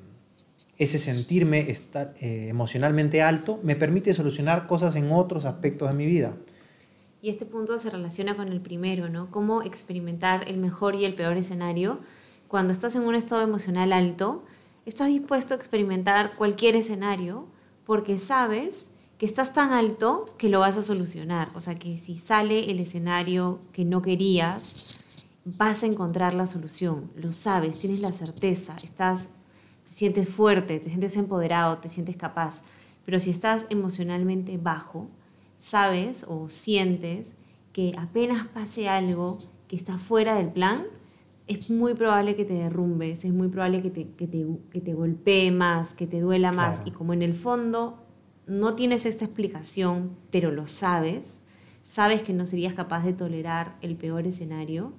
ese 0.83 0.97
sentirme 0.97 1.69
estar, 1.69 2.15
eh, 2.19 2.47
emocionalmente 2.49 3.21
alto 3.21 3.59
me 3.61 3.75
permite 3.75 4.15
solucionar 4.15 4.65
cosas 4.65 4.95
en 4.95 5.11
otros 5.11 5.45
aspectos 5.45 5.87
de 5.87 5.95
mi 5.95 6.05
vida. 6.05 6.33
y 7.23 7.29
este 7.29 7.45
punto 7.45 7.77
se 7.77 7.91
relaciona 7.91 8.35
con 8.35 8.47
el 8.47 8.61
primero, 8.61 9.07
¿no? 9.07 9.29
Cómo 9.29 9.61
experimentar 9.61 10.49
el 10.49 10.59
mejor 10.59 10.95
y 10.95 11.05
el 11.05 11.13
peor 11.13 11.37
escenario. 11.37 11.99
Cuando 12.47 12.73
estás 12.73 12.95
en 12.95 13.03
un 13.03 13.13
estado 13.13 13.43
emocional 13.43 13.93
alto, 13.93 14.43
estás 14.87 15.07
dispuesto 15.09 15.53
a 15.53 15.57
experimentar 15.57 16.35
cualquier 16.35 16.75
escenario 16.75 17.45
porque 17.85 18.17
sabes 18.17 18.89
que 19.19 19.27
estás 19.27 19.53
tan 19.53 19.71
alto 19.71 20.33
que 20.39 20.49
lo 20.49 20.61
vas 20.61 20.77
a 20.77 20.81
solucionar. 20.81 21.49
O 21.53 21.61
sea, 21.61 21.75
que 21.75 21.99
si 21.99 22.15
sale 22.15 22.71
el 22.71 22.79
escenario 22.79 23.59
que 23.71 23.85
no 23.85 24.01
querías, 24.01 24.83
vas 25.45 25.83
a 25.83 25.85
encontrar 25.85 26.33
la 26.33 26.47
solución. 26.47 27.11
Lo 27.15 27.31
sabes, 27.31 27.77
tienes 27.77 27.99
la 27.99 28.11
certeza, 28.13 28.77
estás, 28.81 29.29
te 29.91 29.97
sientes 29.97 30.29
fuerte, 30.29 30.79
te 30.79 30.87
sientes 30.87 31.17
empoderado, 31.17 31.79
te 31.79 31.89
sientes 31.89 32.15
capaz. 32.15 32.61
Pero 33.03 33.19
si 33.19 33.29
estás 33.29 33.67
emocionalmente 33.69 34.57
bajo, 34.57 35.09
sabes 35.57 36.23
o 36.29 36.47
sientes 36.47 37.35
que 37.73 37.91
apenas 37.97 38.47
pase 38.47 38.87
algo 38.87 39.39
que 39.67 39.75
está 39.75 39.97
fuera 39.97 40.35
del 40.35 40.47
plan, 40.47 40.85
es 41.45 41.69
muy 41.69 41.93
probable 41.93 42.37
que 42.37 42.45
te 42.45 42.53
derrumbes, 42.53 43.25
es 43.25 43.35
muy 43.35 43.49
probable 43.49 43.81
que 43.81 43.89
te, 43.89 44.07
que 44.11 44.27
te, 44.27 44.93
golpee 44.93 45.51
más, 45.51 45.93
que 45.93 46.07
te 46.07 46.21
duela 46.21 46.53
más. 46.53 46.83
Y 46.85 46.91
como 46.91 47.11
en 47.11 47.21
el 47.21 47.33
fondo 47.33 47.99
no 48.47 48.75
tienes 48.75 49.05
esta 49.05 49.25
explicación, 49.25 50.15
pero 50.29 50.51
lo 50.51 50.67
sabes, 50.67 51.41
sabes 51.83 52.23
que 52.23 52.31
no 52.31 52.45
serías 52.45 52.75
capaz 52.75 53.03
de 53.03 53.11
tolerar 53.11 53.75
el 53.81 53.97
peor 53.97 54.25
escenario, 54.25 54.93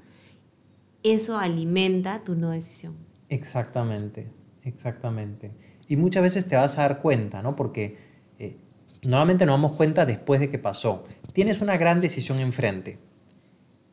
eso 1.02 1.38
alimenta 1.38 2.22
tu 2.24 2.34
no 2.34 2.50
decisión. 2.50 2.94
Exactamente, 3.30 4.41
exactamente. 4.64 5.52
Y 5.88 5.96
muchas 5.96 6.22
veces 6.22 6.46
te 6.46 6.56
vas 6.56 6.78
a 6.78 6.82
dar 6.82 7.00
cuenta, 7.00 7.42
¿no? 7.42 7.56
Porque 7.56 7.98
eh, 8.38 8.56
normalmente 9.02 9.46
nos 9.46 9.54
damos 9.54 9.72
cuenta 9.72 10.06
después 10.06 10.40
de 10.40 10.50
que 10.50 10.58
pasó. 10.58 11.04
Tienes 11.32 11.60
una 11.60 11.76
gran 11.76 12.00
decisión 12.00 12.38
enfrente, 12.40 12.98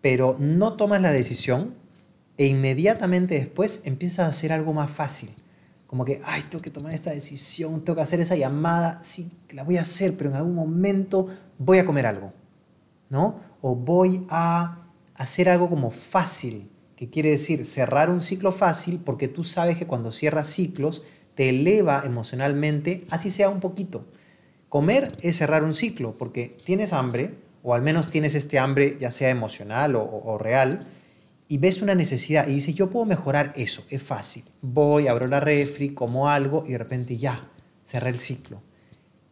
pero 0.02 0.36
no 0.40 0.74
tomas 0.74 1.02
la 1.02 1.12
decisión 1.12 1.76
e 2.38 2.46
inmediatamente 2.46 3.36
después 3.36 3.82
empiezas 3.84 4.20
a 4.20 4.30
hacer 4.30 4.54
algo 4.54 4.74
más 4.74 4.90
fácil. 4.90 5.32
Como 5.88 6.06
que, 6.06 6.22
ay, 6.24 6.44
tengo 6.50 6.62
que 6.62 6.70
tomar 6.70 6.94
esta 6.94 7.12
decisión, 7.12 7.84
tengo 7.84 7.96
que 7.96 8.04
hacer 8.04 8.20
esa 8.20 8.36
llamada, 8.36 9.00
sí, 9.02 9.32
la 9.50 9.64
voy 9.64 9.78
a 9.78 9.82
hacer, 9.82 10.16
pero 10.16 10.30
en 10.30 10.36
algún 10.36 10.54
momento 10.54 11.28
voy 11.58 11.80
a 11.80 11.86
comer 11.86 12.06
algo, 12.06 12.32
¿no? 13.10 13.40
O 13.62 13.76
voy 13.76 14.26
a 14.30 14.86
hacer 15.16 15.50
algo 15.50 15.68
como 15.68 15.90
fácil, 15.92 16.70
que 17.00 17.10
quiere 17.10 17.30
decir 17.30 17.64
cerrar 17.64 18.10
un 18.10 18.22
ciclo 18.22 18.52
fácil, 18.52 19.00
porque 19.00 19.30
tú 19.30 19.46
sabes 19.46 19.78
que 19.78 19.88
cuando 19.88 20.12
cierras 20.12 20.48
ciclos 20.48 21.06
te 21.34 21.48
eleva 21.48 22.02
emocionalmente, 22.04 23.06
así 23.10 23.30
sea 23.30 23.48
un 23.48 23.62
poquito. 23.62 24.04
Comer 24.68 25.16
es 25.22 25.38
cerrar 25.38 25.64
un 25.64 25.76
ciclo, 25.76 26.18
porque 26.18 26.58
tienes 26.66 26.92
hambre, 26.92 27.36
o 27.64 27.74
al 27.74 27.84
menos 27.84 28.10
tienes 28.10 28.36
este 28.36 28.60
hambre, 28.60 28.98
ya 29.00 29.12
sea 29.12 29.30
emocional 29.30 29.96
o, 29.96 30.38
real, 30.38 30.88
y 31.48 31.58
ves 31.58 31.82
una 31.82 31.96
necesidad 31.96 32.50
y 32.50 32.56
dices, 32.56 32.76
yo 32.76 32.90
puedo 32.90 33.06
mejorar 33.06 33.54
eso, 33.56 33.86
es 33.90 34.04
fácil. 34.04 34.44
Voy, 34.62 35.08
abro 35.08 35.28
la 35.28 35.40
refri, 35.40 35.94
como 35.94 36.28
algo 36.28 36.66
y 36.68 36.74
de 36.74 36.80
repente 36.80 37.16
ya, 37.16 37.48
cerré 37.86 38.10
el 38.10 38.20
ciclo. 38.20 38.62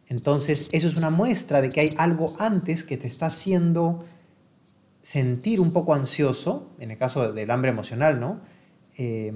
Entonces, 0.06 0.70
eso 0.72 0.88
es 0.88 0.96
una 0.96 1.10
muestra 1.10 1.60
de 1.60 1.68
que 1.68 1.80
hay 1.80 1.94
algo 1.98 2.34
antes 2.38 2.82
que 2.82 2.96
te 2.96 3.06
está 3.06 3.26
haciendo 3.26 4.06
sentir 5.08 5.58
un 5.58 5.72
poco 5.72 5.94
ansioso, 5.94 6.68
en 6.78 6.90
el 6.90 6.98
caso 6.98 7.32
del 7.32 7.50
hambre 7.50 7.70
emocional, 7.70 8.20
¿no? 8.20 8.40
Eh, 8.98 9.32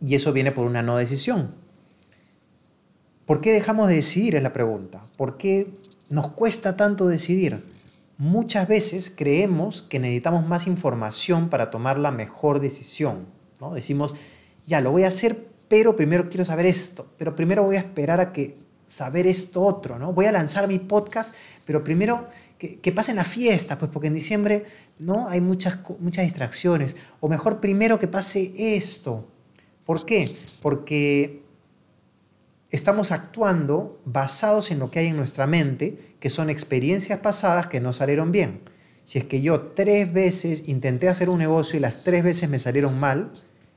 y 0.00 0.14
eso 0.14 0.32
viene 0.32 0.52
por 0.52 0.64
una 0.68 0.84
no 0.84 0.98
decisión. 0.98 1.56
¿Por 3.24 3.40
qué 3.40 3.50
dejamos 3.50 3.88
de 3.88 3.96
decidir? 3.96 4.36
Es 4.36 4.44
la 4.44 4.52
pregunta. 4.52 5.04
¿Por 5.16 5.36
qué 5.36 5.66
nos 6.10 6.28
cuesta 6.28 6.76
tanto 6.76 7.08
decidir? 7.08 7.64
Muchas 8.18 8.68
veces 8.68 9.12
creemos 9.12 9.82
que 9.82 9.98
necesitamos 9.98 10.46
más 10.46 10.68
información 10.68 11.48
para 11.48 11.72
tomar 11.72 11.98
la 11.98 12.12
mejor 12.12 12.60
decisión. 12.60 13.26
¿no? 13.60 13.74
Decimos, 13.74 14.14
ya 14.64 14.80
lo 14.80 14.92
voy 14.92 15.02
a 15.02 15.08
hacer, 15.08 15.48
pero 15.66 15.96
primero 15.96 16.28
quiero 16.28 16.44
saber 16.44 16.66
esto, 16.66 17.04
pero 17.18 17.34
primero 17.34 17.64
voy 17.64 17.74
a 17.74 17.80
esperar 17.80 18.20
a 18.20 18.32
que 18.32 18.58
saber 18.86 19.26
esto 19.26 19.62
otro, 19.62 19.98
¿no? 19.98 20.12
Voy 20.12 20.26
a 20.26 20.32
lanzar 20.32 20.68
mi 20.68 20.78
podcast, 20.78 21.34
pero 21.64 21.82
primero 21.82 22.28
que, 22.66 22.80
que 22.80 22.92
pase 22.92 23.14
la 23.14 23.24
fiesta, 23.24 23.78
pues 23.78 23.90
porque 23.90 24.08
en 24.08 24.14
diciembre 24.14 24.64
no 24.98 25.28
hay 25.28 25.40
muchas, 25.40 25.78
muchas 26.00 26.24
distracciones, 26.24 26.96
o 27.20 27.28
mejor 27.28 27.60
primero 27.60 27.98
que 27.98 28.08
pase 28.08 28.52
esto. 28.56 29.28
¿Por 29.84 30.04
qué? 30.04 30.36
Porque 30.62 31.42
estamos 32.70 33.12
actuando 33.12 34.00
basados 34.04 34.70
en 34.70 34.78
lo 34.78 34.90
que 34.90 35.00
hay 35.00 35.06
en 35.08 35.16
nuestra 35.16 35.46
mente, 35.46 36.16
que 36.20 36.30
son 36.30 36.50
experiencias 36.50 37.20
pasadas 37.20 37.68
que 37.68 37.80
no 37.80 37.92
salieron 37.92 38.32
bien. 38.32 38.60
Si 39.04 39.18
es 39.18 39.24
que 39.24 39.40
yo 39.40 39.60
tres 39.74 40.12
veces 40.12 40.68
intenté 40.68 41.08
hacer 41.08 41.30
un 41.30 41.38
negocio 41.38 41.76
y 41.76 41.80
las 41.80 42.02
tres 42.02 42.24
veces 42.24 42.48
me 42.48 42.58
salieron 42.58 42.98
mal, 42.98 43.32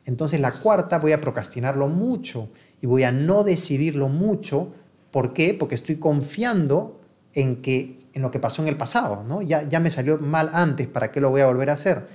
entonces 0.05 0.39
la 0.39 0.53
cuarta 0.53 0.97
voy 0.97 1.11
a 1.11 1.21
procrastinarlo 1.21 1.87
mucho 1.87 2.49
y 2.81 2.87
voy 2.87 3.03
a 3.03 3.11
no 3.11 3.43
decidirlo 3.43 4.09
mucho. 4.09 4.73
¿Por 5.11 5.33
qué? 5.33 5.53
Porque 5.53 5.75
estoy 5.75 5.97
confiando 5.97 6.98
en, 7.33 7.61
que, 7.61 7.99
en 8.13 8.21
lo 8.21 8.31
que 8.31 8.39
pasó 8.39 8.61
en 8.61 8.67
el 8.67 8.77
pasado. 8.77 9.23
¿no? 9.23 9.41
Ya, 9.41 9.67
ya 9.67 9.79
me 9.79 9.89
salió 9.89 10.17
mal 10.17 10.49
antes, 10.53 10.87
¿para 10.87 11.11
qué 11.11 11.21
lo 11.21 11.29
voy 11.29 11.41
a 11.41 11.47
volver 11.47 11.69
a 11.69 11.73
hacer? 11.73 12.07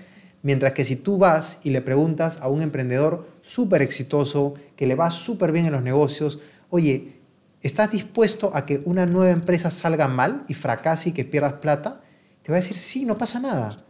Mientras 0.43 0.73
que 0.73 0.85
si 0.85 0.97
tú 0.97 1.17
vas 1.17 1.59
y 1.65 1.71
le 1.71 1.81
preguntas 1.81 2.41
a 2.43 2.49
un 2.49 2.61
emprendedor 2.61 3.27
súper 3.41 3.81
exitoso, 3.81 4.55
que 4.77 4.87
le 4.87 4.95
va 4.95 5.11
súper 5.11 5.53
bien 5.53 5.65
en 5.67 5.73
los 5.73 5.83
negocios, 5.83 6.39
oye, 6.69 7.15
¿estás 7.63 7.91
dispuesto 7.91 8.51
a 8.55 8.67
que 8.67 8.83
una 8.85 9.07
nueva 9.07 9.31
empresa 9.31 9.71
salga 9.71 10.07
mal 10.07 10.45
y 10.47 10.55
fracase 10.55 11.09
y 11.09 11.13
que 11.13 11.25
pierdas 11.25 11.55
plata? 11.55 12.03
Te 12.43 12.53
va 12.53 12.59
a 12.59 12.61
decir, 12.61 12.77
sí, 12.77 13.07
no 13.07 13.17
pasa 13.17 13.41
nada, 13.41 13.85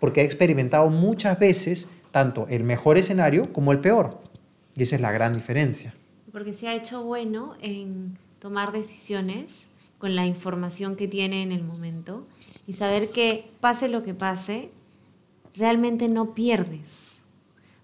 porque 0.00 0.20
ha 0.20 0.24
experimentado 0.24 0.90
muchas 0.90 1.38
veces 1.38 1.88
tanto 2.10 2.46
el 2.48 2.64
mejor 2.64 2.98
escenario 2.98 3.52
como 3.52 3.70
el 3.70 3.78
peor. 3.78 4.20
Y 4.74 4.82
esa 4.82 4.96
es 4.96 5.02
la 5.02 5.12
gran 5.12 5.32
diferencia. 5.34 5.94
Porque 6.32 6.54
se 6.54 6.66
ha 6.66 6.74
hecho 6.74 7.04
bueno 7.04 7.54
en 7.60 8.18
tomar 8.40 8.72
decisiones 8.72 9.68
con 10.00 10.16
la 10.16 10.26
información 10.26 10.96
que 10.96 11.06
tiene 11.06 11.44
en 11.44 11.52
el 11.52 11.62
momento 11.62 12.26
y 12.66 12.72
saber 12.72 13.10
que 13.10 13.52
pase 13.60 13.88
lo 13.88 14.02
que 14.02 14.14
pase, 14.14 14.70
realmente 15.54 16.08
no 16.08 16.34
pierdes. 16.34 17.24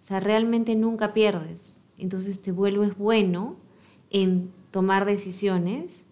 O 0.02 0.04
sea, 0.06 0.18
realmente 0.18 0.74
nunca 0.74 1.12
pierdes. 1.12 1.76
Entonces 1.98 2.40
te 2.40 2.52
vuelves 2.52 2.96
bueno 2.96 3.56
en 4.10 4.50
tomar 4.70 5.04
decisiones, 5.04 6.06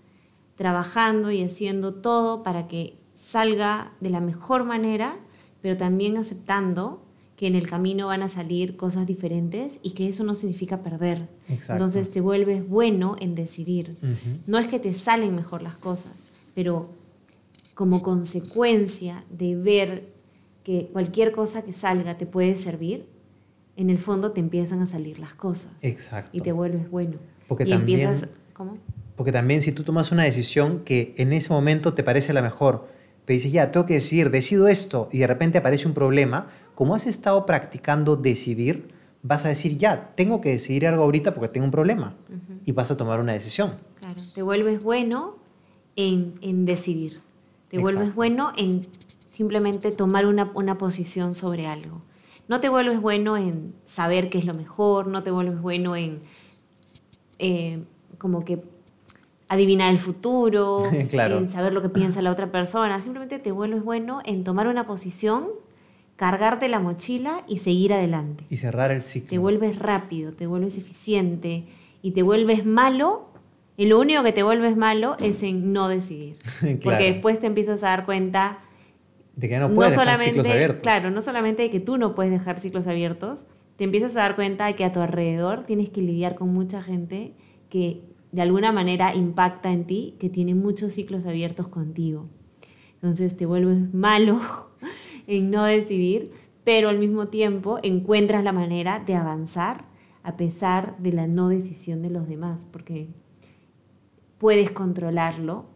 trabajando 0.56 1.30
y 1.30 1.42
haciendo 1.42 1.94
todo 1.94 2.42
para 2.42 2.68
que 2.68 2.96
salga 3.14 3.92
de 4.00 4.10
la 4.10 4.20
mejor 4.20 4.64
manera, 4.64 5.16
pero 5.62 5.76
también 5.76 6.18
aceptando 6.18 7.03
que 7.36 7.46
en 7.46 7.56
el 7.56 7.68
camino 7.68 8.08
van 8.08 8.22
a 8.22 8.28
salir 8.28 8.76
cosas 8.76 9.06
diferentes 9.06 9.80
y 9.82 9.90
que 9.90 10.08
eso 10.08 10.22
no 10.24 10.34
significa 10.34 10.82
perder. 10.82 11.28
Entonces 11.48 12.10
te 12.10 12.20
vuelves 12.20 12.66
bueno 12.68 13.16
en 13.18 13.34
decidir. 13.34 13.96
No 14.46 14.58
es 14.58 14.68
que 14.68 14.78
te 14.78 14.94
salen 14.94 15.34
mejor 15.34 15.62
las 15.62 15.76
cosas, 15.76 16.12
pero 16.54 16.90
como 17.74 18.02
consecuencia 18.02 19.24
de 19.30 19.56
ver 19.56 20.14
que 20.62 20.88
cualquier 20.92 21.32
cosa 21.32 21.62
que 21.62 21.72
salga 21.72 22.16
te 22.16 22.26
puede 22.26 22.54
servir, 22.54 23.08
en 23.76 23.90
el 23.90 23.98
fondo 23.98 24.30
te 24.30 24.40
empiezan 24.40 24.80
a 24.80 24.86
salir 24.86 25.18
las 25.18 25.34
cosas. 25.34 25.72
Exacto. 25.82 26.30
Y 26.32 26.40
te 26.40 26.52
vuelves 26.52 26.88
bueno. 26.90 27.16
Porque 27.48 27.66
también, 27.66 28.14
¿Cómo? 28.52 28.78
Porque 29.16 29.32
también 29.32 29.62
si 29.62 29.72
tú 29.72 29.82
tomas 29.82 30.12
una 30.12 30.22
decisión 30.22 30.84
que 30.84 31.14
en 31.18 31.32
ese 31.32 31.52
momento 31.52 31.94
te 31.94 32.02
parece 32.02 32.32
la 32.32 32.42
mejor, 32.42 32.88
pero 33.24 33.36
dices, 33.36 33.52
ya, 33.52 33.70
tengo 33.72 33.86
que 33.86 33.94
decidir, 33.94 34.30
decido 34.30 34.68
esto, 34.68 35.08
y 35.12 35.18
de 35.18 35.26
repente 35.26 35.58
aparece 35.58 35.86
un 35.86 35.94
problema, 35.94 36.48
como 36.74 36.94
has 36.94 37.06
estado 37.06 37.46
practicando 37.46 38.16
decidir, 38.16 38.88
vas 39.22 39.44
a 39.44 39.48
decir, 39.48 39.78
ya, 39.78 40.12
tengo 40.14 40.40
que 40.40 40.50
decidir 40.50 40.86
algo 40.86 41.02
ahorita 41.04 41.34
porque 41.34 41.48
tengo 41.48 41.64
un 41.64 41.70
problema, 41.70 42.14
y 42.64 42.72
vas 42.72 42.90
a 42.90 42.96
tomar 42.96 43.20
una 43.20 43.32
decisión. 43.32 43.74
Claro, 43.98 44.20
te 44.34 44.42
vuelves 44.42 44.82
bueno 44.82 45.36
en, 45.96 46.34
en 46.40 46.64
decidir, 46.64 47.20
te 47.68 47.78
vuelves 47.78 48.14
bueno 48.14 48.52
en 48.56 48.86
simplemente 49.30 49.90
tomar 49.90 50.26
una, 50.26 50.50
una 50.54 50.78
posición 50.78 51.34
sobre 51.34 51.66
algo. 51.66 52.00
No 52.46 52.60
te 52.60 52.68
vuelves 52.68 53.00
bueno 53.00 53.36
en 53.36 53.74
saber 53.86 54.28
qué 54.28 54.38
es 54.38 54.44
lo 54.44 54.54
mejor, 54.54 55.08
no 55.08 55.22
te 55.22 55.30
vuelves 55.30 55.60
bueno 55.60 55.96
en 55.96 56.20
eh, 57.38 57.82
como 58.18 58.44
que 58.44 58.62
adivinar 59.48 59.90
el 59.90 59.98
futuro, 59.98 60.84
en 60.92 61.48
saber 61.48 61.72
lo 61.72 61.82
que 61.82 61.88
piensa 61.88 62.22
la 62.22 62.30
otra 62.30 62.50
persona. 62.50 63.00
Simplemente 63.00 63.38
te 63.38 63.50
vuelves 63.50 63.82
bueno 63.82 64.20
en 64.24 64.44
tomar 64.44 64.68
una 64.68 64.86
posición, 64.86 65.48
cargarte 66.16 66.68
la 66.68 66.80
mochila 66.80 67.44
y 67.48 67.58
seguir 67.58 67.92
adelante. 67.92 68.44
Y 68.50 68.56
cerrar 68.56 68.90
el 68.90 69.02
ciclo. 69.02 69.30
Te 69.30 69.38
vuelves 69.38 69.78
rápido, 69.78 70.32
te 70.32 70.46
vuelves 70.46 70.78
eficiente 70.78 71.64
y 72.02 72.12
te 72.12 72.22
vuelves 72.22 72.64
malo. 72.64 73.28
Y 73.76 73.86
lo 73.86 73.98
único 73.98 74.22
que 74.22 74.32
te 74.32 74.42
vuelves 74.42 74.76
malo 74.76 75.16
es 75.18 75.42
en 75.42 75.72
no 75.72 75.88
decidir. 75.88 76.36
Porque 76.82 77.12
después 77.12 77.40
te 77.40 77.46
empiezas 77.46 77.82
a 77.82 77.88
dar 77.88 78.04
cuenta 78.04 78.60
de 79.34 79.48
que 79.48 79.58
no 79.58 79.74
puedes 79.74 79.96
dejar 79.96 80.20
ciclos 80.20 80.46
abiertos. 80.46 80.82
Claro, 80.82 81.10
no 81.10 81.20
solamente 81.20 81.62
de 81.62 81.70
que 81.70 81.80
tú 81.80 81.96
no 81.96 82.14
puedes 82.14 82.32
dejar 82.32 82.60
ciclos 82.60 82.86
abiertos, 82.86 83.46
te 83.76 83.84
empiezas 83.84 84.14
a 84.16 84.20
dar 84.20 84.36
cuenta 84.36 84.66
de 84.66 84.76
que 84.76 84.84
a 84.84 84.92
tu 84.92 85.00
alrededor 85.00 85.64
tienes 85.64 85.88
que 85.88 86.02
lidiar 86.02 86.36
con 86.36 86.54
mucha 86.54 86.82
gente 86.82 87.32
que 87.68 88.02
de 88.30 88.42
alguna 88.42 88.70
manera 88.70 89.14
impacta 89.14 89.72
en 89.72 89.84
ti, 89.84 90.14
que 90.20 90.28
tiene 90.28 90.54
muchos 90.54 90.92
ciclos 90.92 91.26
abiertos 91.26 91.66
contigo. 91.66 92.28
Entonces 92.94 93.36
te 93.36 93.46
vuelves 93.46 93.92
malo 93.92 94.40
en 95.26 95.50
no 95.50 95.64
decidir, 95.64 96.32
pero 96.64 96.88
al 96.88 96.98
mismo 96.98 97.28
tiempo 97.28 97.78
encuentras 97.82 98.42
la 98.44 98.52
manera 98.52 99.02
de 99.04 99.14
avanzar 99.14 99.84
a 100.22 100.36
pesar 100.36 100.96
de 100.98 101.12
la 101.12 101.26
no 101.26 101.48
decisión 101.48 102.02
de 102.02 102.10
los 102.10 102.26
demás, 102.26 102.66
porque 102.70 103.08
puedes 104.38 104.70
controlarlo 104.70 105.66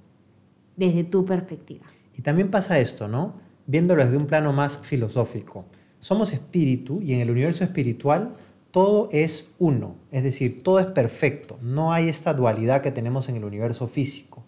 desde 0.77 1.05
tu 1.05 1.25
perspectiva. 1.25 1.85
Y 2.17 2.23
también 2.23 2.51
pasa 2.51 2.79
esto, 2.79 3.09
¿no? 3.09 3.35
Viéndolo 3.67 4.05
desde 4.05 4.17
un 4.17 4.27
plano 4.27 4.53
más 4.53 4.79
filosófico. 4.79 5.67
Somos 6.01 6.33
espíritu 6.33 7.01
y 7.03 7.13
en 7.13 7.21
el 7.21 7.31
universo 7.31 7.63
espiritual 7.63 8.35
todo 8.71 9.09
es 9.13 9.55
uno, 9.59 9.97
es 10.11 10.23
decir, 10.23 10.63
todo 10.63 10.79
es 10.79 10.87
perfecto, 10.87 11.59
no 11.63 11.93
hay 11.93 12.09
esta 12.09 12.35
dualidad 12.35 12.83
que 12.83 12.93
tenemos 12.93 13.29
en 13.29 13.37
el 13.37 13.45
universo 13.45 13.89
físico. 13.89 14.45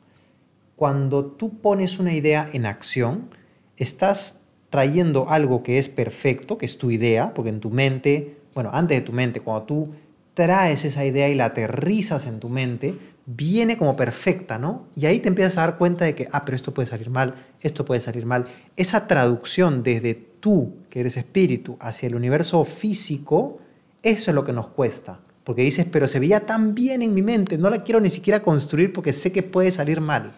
Cuando 0.77 1.25
tú 1.25 1.59
pones 1.59 1.99
una 1.99 2.15
idea 2.15 2.49
en 2.53 2.67
acción, 2.67 3.31
estás 3.77 4.40
trayendo 4.71 5.29
algo 5.29 5.63
que 5.63 5.79
es 5.79 5.89
perfecto, 5.89 6.57
que 6.57 6.67
es 6.67 6.79
tu 6.79 6.91
idea, 6.91 7.35
porque 7.35 7.51
en 7.51 7.61
tu 7.61 7.71
mente, 7.71 8.37
bueno, 8.55 8.71
antes 8.73 8.99
de 8.99 9.03
tu 9.03 9.13
mente, 9.13 9.41
cuando 9.41 9.65
tú 9.65 9.89
traes 10.35 10.85
esa 10.85 11.05
idea 11.05 11.29
y 11.29 11.35
la 11.35 11.47
aterrizas 11.47 12.27
en 12.27 12.41
tu 12.41 12.49
mente, 12.49 12.95
viene 13.27 13.77
como 13.77 13.97
perfecta, 13.97 14.59
¿no? 14.59 14.87
Y 14.97 15.07
ahí 15.07 15.19
te 15.19 15.29
empiezas 15.29 15.59
a 15.59 15.63
dar 15.63 15.77
cuenta 15.77 16.05
de 16.05 16.15
que, 16.15 16.29
ah, 16.33 16.45
pero 16.45 16.57
esto 16.57 16.73
puede 16.73 16.87
salir 16.87 17.11
mal, 17.11 17.35
esto 17.61 17.85
puede 17.85 18.01
salir 18.01 18.27
mal. 18.27 18.47
Esa 18.77 19.07
traducción 19.07 19.83
desde 19.83 20.15
tú, 20.15 20.75
que 20.89 21.01
eres 21.01 21.17
espíritu, 21.17 21.77
hacia 21.81 22.07
el 22.07 22.15
universo 22.15 22.65
físico, 22.65 23.59
eso 24.03 24.31
es 24.31 24.35
lo 24.35 24.45
que 24.45 24.53
nos 24.53 24.69
cuesta. 24.69 25.21
Porque 25.45 25.63
dices, 25.63 25.87
pero 25.91 26.07
se 26.07 26.21
veía 26.21 26.47
tan 26.47 26.75
bien 26.75 27.03
en 27.03 27.13
mi 27.13 27.23
mente, 27.23 27.59
no 27.59 27.71
la 27.71 27.83
quiero 27.83 28.01
ni 28.01 28.11
siquiera 28.11 28.41
construir 28.41 28.93
porque 28.93 29.13
sé 29.13 29.33
que 29.33 29.43
puede 29.43 29.71
salir 29.71 30.01
mal. 30.01 30.33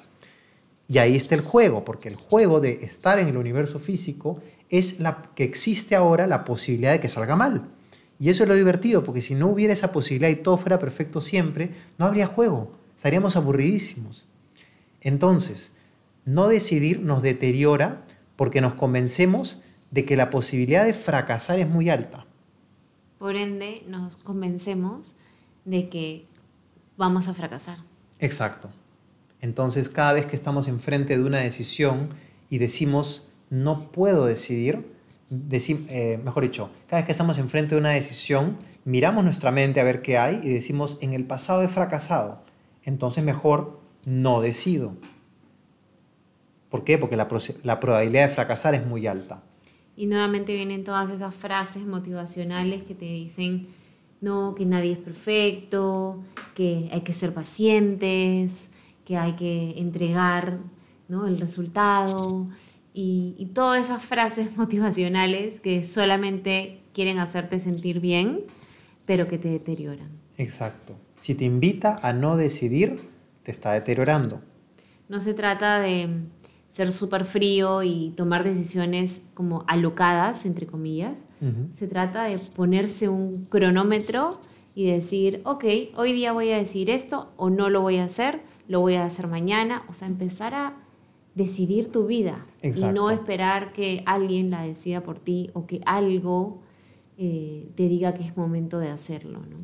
Y 0.92 0.98
ahí 0.98 1.16
está 1.16 1.34
el 1.34 1.40
juego, 1.40 1.86
porque 1.86 2.10
el 2.10 2.16
juego 2.16 2.60
de 2.60 2.84
estar 2.84 3.18
en 3.18 3.26
el 3.26 3.38
universo 3.38 3.78
físico 3.78 4.42
es 4.68 5.00
la 5.00 5.30
que 5.34 5.42
existe 5.42 5.96
ahora 5.96 6.26
la 6.26 6.44
posibilidad 6.44 6.92
de 6.92 7.00
que 7.00 7.08
salga 7.08 7.34
mal. 7.34 7.70
Y 8.20 8.28
eso 8.28 8.42
es 8.42 8.48
lo 8.50 8.54
divertido, 8.54 9.02
porque 9.02 9.22
si 9.22 9.34
no 9.34 9.48
hubiera 9.48 9.72
esa 9.72 9.90
posibilidad 9.90 10.28
y 10.28 10.42
todo 10.42 10.58
fuera 10.58 10.78
perfecto 10.78 11.22
siempre, 11.22 11.70
no 11.96 12.04
habría 12.04 12.26
juego, 12.26 12.72
estaríamos 12.94 13.36
aburridísimos. 13.36 14.28
Entonces, 15.00 15.72
no 16.26 16.46
decidir 16.46 17.00
nos 17.00 17.22
deteriora 17.22 18.04
porque 18.36 18.60
nos 18.60 18.74
convencemos 18.74 19.62
de 19.92 20.04
que 20.04 20.18
la 20.18 20.28
posibilidad 20.28 20.84
de 20.84 20.92
fracasar 20.92 21.58
es 21.58 21.70
muy 21.70 21.88
alta. 21.88 22.26
Por 23.18 23.36
ende, 23.36 23.82
nos 23.88 24.16
convencemos 24.16 25.16
de 25.64 25.88
que 25.88 26.26
vamos 26.98 27.28
a 27.28 27.32
fracasar. 27.32 27.78
Exacto. 28.18 28.68
Entonces, 29.42 29.88
cada 29.88 30.14
vez 30.14 30.24
que 30.24 30.36
estamos 30.36 30.68
enfrente 30.68 31.18
de 31.18 31.24
una 31.24 31.40
decisión 31.40 32.10
y 32.48 32.58
decimos, 32.58 33.28
no 33.50 33.90
puedo 33.90 34.24
decidir, 34.24 34.86
eh, 35.30 36.20
mejor 36.24 36.44
dicho, 36.44 36.70
cada 36.86 37.00
vez 37.00 37.06
que 37.06 37.12
estamos 37.12 37.38
enfrente 37.38 37.74
de 37.74 37.80
una 37.80 37.90
decisión, 37.90 38.56
miramos 38.84 39.24
nuestra 39.24 39.50
mente 39.50 39.80
a 39.80 39.84
ver 39.84 40.00
qué 40.00 40.16
hay 40.16 40.40
y 40.44 40.48
decimos, 40.48 40.96
en 41.00 41.12
el 41.12 41.24
pasado 41.24 41.62
he 41.62 41.68
fracasado, 41.68 42.44
entonces 42.84 43.24
mejor 43.24 43.80
no 44.04 44.40
decido. 44.40 44.94
¿Por 46.70 46.84
qué? 46.84 46.96
Porque 46.96 47.16
la, 47.16 47.28
la 47.64 47.80
probabilidad 47.80 48.28
de 48.28 48.34
fracasar 48.34 48.76
es 48.76 48.86
muy 48.86 49.08
alta. 49.08 49.42
Y 49.96 50.06
nuevamente 50.06 50.54
vienen 50.54 50.84
todas 50.84 51.10
esas 51.10 51.34
frases 51.34 51.84
motivacionales 51.84 52.84
que 52.84 52.94
te 52.94 53.06
dicen, 53.06 53.66
no, 54.20 54.54
que 54.54 54.64
nadie 54.64 54.92
es 54.92 54.98
perfecto, 54.98 56.22
que 56.54 56.88
hay 56.92 57.00
que 57.00 57.12
ser 57.12 57.34
pacientes, 57.34 58.70
que 59.04 59.16
hay 59.16 59.32
que 59.34 59.78
entregar 59.78 60.58
¿no? 61.08 61.26
el 61.26 61.38
resultado 61.38 62.48
y, 62.94 63.34
y, 63.38 63.46
todas 63.46 63.84
esas 63.84 64.02
frases 64.02 64.56
motivacionales 64.56 65.60
que 65.60 65.84
solamente 65.84 66.80
quieren 66.92 67.18
hacerte 67.18 67.58
sentir 67.58 68.00
bien, 68.00 68.40
pero 69.06 69.28
que 69.28 69.38
te 69.38 69.48
deterioran. 69.48 70.10
Exacto. 70.36 70.94
Si 71.18 71.34
te 71.34 71.44
invita 71.44 71.98
a 72.02 72.12
no 72.12 72.36
decidir, 72.36 73.00
te 73.42 73.50
está 73.50 73.72
deteriorando. 73.72 74.40
No 75.08 75.20
se 75.20 75.34
trata 75.34 75.80
de 75.80 76.08
ser 76.68 76.90
súper 76.90 77.26
frío 77.26 77.82
y 77.82 78.14
tomar 78.16 78.44
decisiones 78.44 79.22
como 79.34 79.64
alocadas, 79.68 80.46
entre 80.46 80.66
comillas. 80.66 81.26
Se 81.72 81.88
trata 81.88 82.24
de 82.24 82.38
ponerse 82.38 83.08
un 83.08 83.46
cronómetro 83.46 84.40
y 84.74 84.86
decir, 84.86 85.42
ok, 85.44 85.64
hoy 85.96 86.12
día 86.12 86.32
voy 86.32 86.50
a 86.50 86.56
decir 86.56 86.88
esto 86.88 87.32
o 87.36 87.50
no 87.50 87.68
lo 87.68 87.82
voy 87.82 87.98
a 87.98 88.04
hacer 88.04 88.40
lo 88.72 88.80
voy 88.80 88.94
a 88.94 89.04
hacer 89.04 89.28
mañana, 89.28 89.82
o 89.90 89.92
sea, 89.92 90.08
empezar 90.08 90.54
a 90.54 90.72
decidir 91.34 91.92
tu 91.92 92.06
vida 92.06 92.46
y 92.62 92.70
no 92.70 93.10
esperar 93.10 93.74
que 93.74 94.02
alguien 94.06 94.50
la 94.50 94.62
decida 94.62 95.02
por 95.02 95.18
ti 95.18 95.50
o 95.52 95.66
que 95.66 95.82
algo 95.84 96.62
eh, 97.18 97.68
te 97.74 97.82
diga 97.88 98.14
que 98.14 98.24
es 98.24 98.34
momento 98.34 98.78
de 98.78 98.88
hacerlo. 98.88 99.40
¿no? 99.40 99.58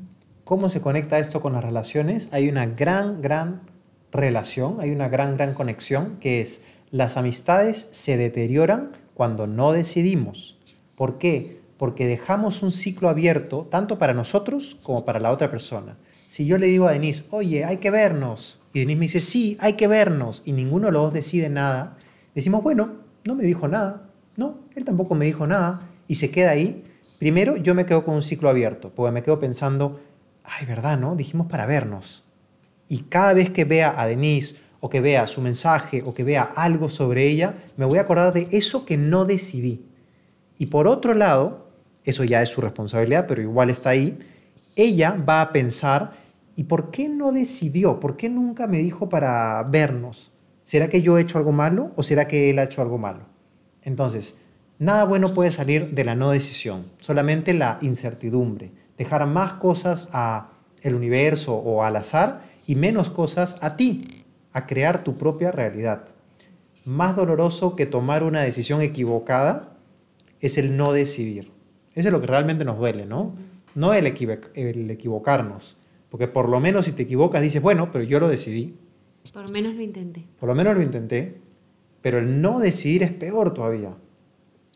¿Cómo 0.44 0.68
se 0.68 0.82
conecta 0.82 1.18
esto 1.18 1.40
con 1.40 1.54
las 1.54 1.64
relaciones? 1.64 2.28
Hay 2.32 2.50
una 2.50 2.66
gran, 2.66 3.22
gran 3.22 3.62
relación, 4.12 4.76
hay 4.78 4.90
una 4.90 5.08
gran, 5.08 5.38
gran 5.38 5.54
conexión 5.54 6.18
que 6.20 6.42
es 6.42 6.60
las 6.90 7.16
amistades 7.16 7.88
se 7.90 8.18
deterioran 8.18 8.92
cuando 9.14 9.46
no 9.46 9.72
decidimos. 9.72 10.58
¿Por 10.96 11.16
qué? 11.16 11.62
Porque 11.78 12.06
dejamos 12.06 12.62
un 12.62 12.72
ciclo 12.72 13.08
abierto 13.08 13.66
tanto 13.70 13.98
para 13.98 14.12
nosotros 14.12 14.76
como 14.82 15.06
para 15.06 15.18
la 15.18 15.30
otra 15.30 15.50
persona. 15.50 15.96
Si 16.28 16.46
yo 16.46 16.58
le 16.58 16.66
digo 16.66 16.86
a 16.86 16.92
Denise, 16.92 17.24
oye, 17.30 17.64
hay 17.64 17.78
que 17.78 17.90
vernos, 17.90 18.60
y 18.72 18.80
Denise 18.80 18.98
me 18.98 19.04
dice, 19.06 19.18
sí, 19.18 19.56
hay 19.60 19.72
que 19.72 19.88
vernos, 19.88 20.42
y 20.44 20.52
ninguno 20.52 20.86
de 20.86 20.92
los 20.92 21.04
dos 21.04 21.14
decide 21.14 21.48
nada, 21.48 21.96
decimos, 22.34 22.62
bueno, 22.62 22.98
no 23.24 23.34
me 23.34 23.44
dijo 23.44 23.66
nada, 23.66 24.10
no, 24.36 24.58
él 24.76 24.84
tampoco 24.84 25.14
me 25.14 25.24
dijo 25.24 25.46
nada, 25.46 25.88
y 26.06 26.16
se 26.16 26.30
queda 26.30 26.50
ahí. 26.50 26.84
Primero, 27.18 27.56
yo 27.56 27.74
me 27.74 27.86
quedo 27.86 28.04
con 28.04 28.14
un 28.14 28.22
ciclo 28.22 28.48
abierto, 28.48 28.92
porque 28.94 29.10
me 29.10 29.22
quedo 29.22 29.40
pensando, 29.40 30.00
ay, 30.44 30.66
¿verdad, 30.66 30.98
no? 30.98 31.16
Dijimos 31.16 31.46
para 31.46 31.66
vernos. 31.66 32.24
Y 32.88 33.00
cada 33.04 33.34
vez 33.34 33.50
que 33.50 33.64
vea 33.64 34.00
a 34.00 34.06
Denise, 34.06 34.56
o 34.80 34.88
que 34.88 35.00
vea 35.00 35.26
su 35.26 35.40
mensaje, 35.40 36.02
o 36.04 36.14
que 36.14 36.24
vea 36.24 36.42
algo 36.42 36.88
sobre 36.88 37.26
ella, 37.26 37.54
me 37.76 37.84
voy 37.84 37.98
a 37.98 38.02
acordar 38.02 38.32
de 38.32 38.48
eso 38.52 38.84
que 38.84 38.96
no 38.96 39.24
decidí. 39.24 39.84
Y 40.58 40.66
por 40.66 40.86
otro 40.86 41.14
lado, 41.14 41.68
eso 42.04 42.22
ya 42.22 42.42
es 42.42 42.50
su 42.50 42.60
responsabilidad, 42.60 43.26
pero 43.26 43.42
igual 43.42 43.70
está 43.70 43.90
ahí, 43.90 44.18
ella 44.76 45.16
va 45.28 45.40
a 45.40 45.52
pensar, 45.52 46.12
¿y 46.58 46.64
por 46.64 46.90
qué 46.90 47.08
no 47.08 47.30
decidió? 47.30 48.00
¿Por 48.00 48.16
qué 48.16 48.28
nunca 48.28 48.66
me 48.66 48.78
dijo 48.78 49.08
para 49.08 49.62
vernos? 49.62 50.32
¿Será 50.64 50.88
que 50.88 51.02
yo 51.02 51.16
he 51.16 51.20
hecho 51.20 51.38
algo 51.38 51.52
malo 51.52 51.92
o 51.94 52.02
será 52.02 52.26
que 52.26 52.50
él 52.50 52.58
ha 52.58 52.64
hecho 52.64 52.82
algo 52.82 52.98
malo? 52.98 53.20
Entonces, 53.82 54.36
nada 54.80 55.04
bueno 55.04 55.34
puede 55.34 55.52
salir 55.52 55.94
de 55.94 56.02
la 56.02 56.16
no 56.16 56.32
decisión, 56.32 56.86
solamente 57.00 57.54
la 57.54 57.78
incertidumbre, 57.80 58.72
dejar 58.96 59.24
más 59.28 59.52
cosas 59.54 60.08
a 60.12 60.48
el 60.82 60.96
universo 60.96 61.54
o 61.54 61.84
al 61.84 61.94
azar 61.94 62.42
y 62.66 62.74
menos 62.74 63.08
cosas 63.08 63.54
a 63.60 63.76
ti, 63.76 64.24
a 64.52 64.66
crear 64.66 65.04
tu 65.04 65.16
propia 65.16 65.52
realidad. 65.52 66.06
Más 66.84 67.14
doloroso 67.14 67.76
que 67.76 67.86
tomar 67.86 68.24
una 68.24 68.42
decisión 68.42 68.82
equivocada 68.82 69.76
es 70.40 70.58
el 70.58 70.76
no 70.76 70.92
decidir. 70.92 71.52
Eso 71.94 72.08
es 72.08 72.12
lo 72.12 72.20
que 72.20 72.26
realmente 72.26 72.64
nos 72.64 72.78
duele, 72.78 73.06
¿no? 73.06 73.36
no 73.76 73.94
el, 73.94 74.06
el 74.54 74.90
equivocarnos. 74.90 75.77
Porque 76.10 76.28
por 76.28 76.48
lo 76.48 76.60
menos 76.60 76.86
si 76.86 76.92
te 76.92 77.02
equivocas 77.02 77.42
dices, 77.42 77.60
bueno, 77.60 77.90
pero 77.92 78.04
yo 78.04 78.20
lo 78.20 78.28
decidí. 78.28 78.74
Por 79.32 79.42
lo 79.42 79.48
menos 79.50 79.74
lo 79.74 79.82
intenté. 79.82 80.24
Por 80.40 80.48
lo 80.48 80.54
menos 80.54 80.76
lo 80.76 80.82
intenté. 80.82 81.40
Pero 82.00 82.18
el 82.18 82.40
no 82.40 82.60
decidir 82.60 83.02
es 83.02 83.12
peor 83.12 83.52
todavía. 83.52 83.94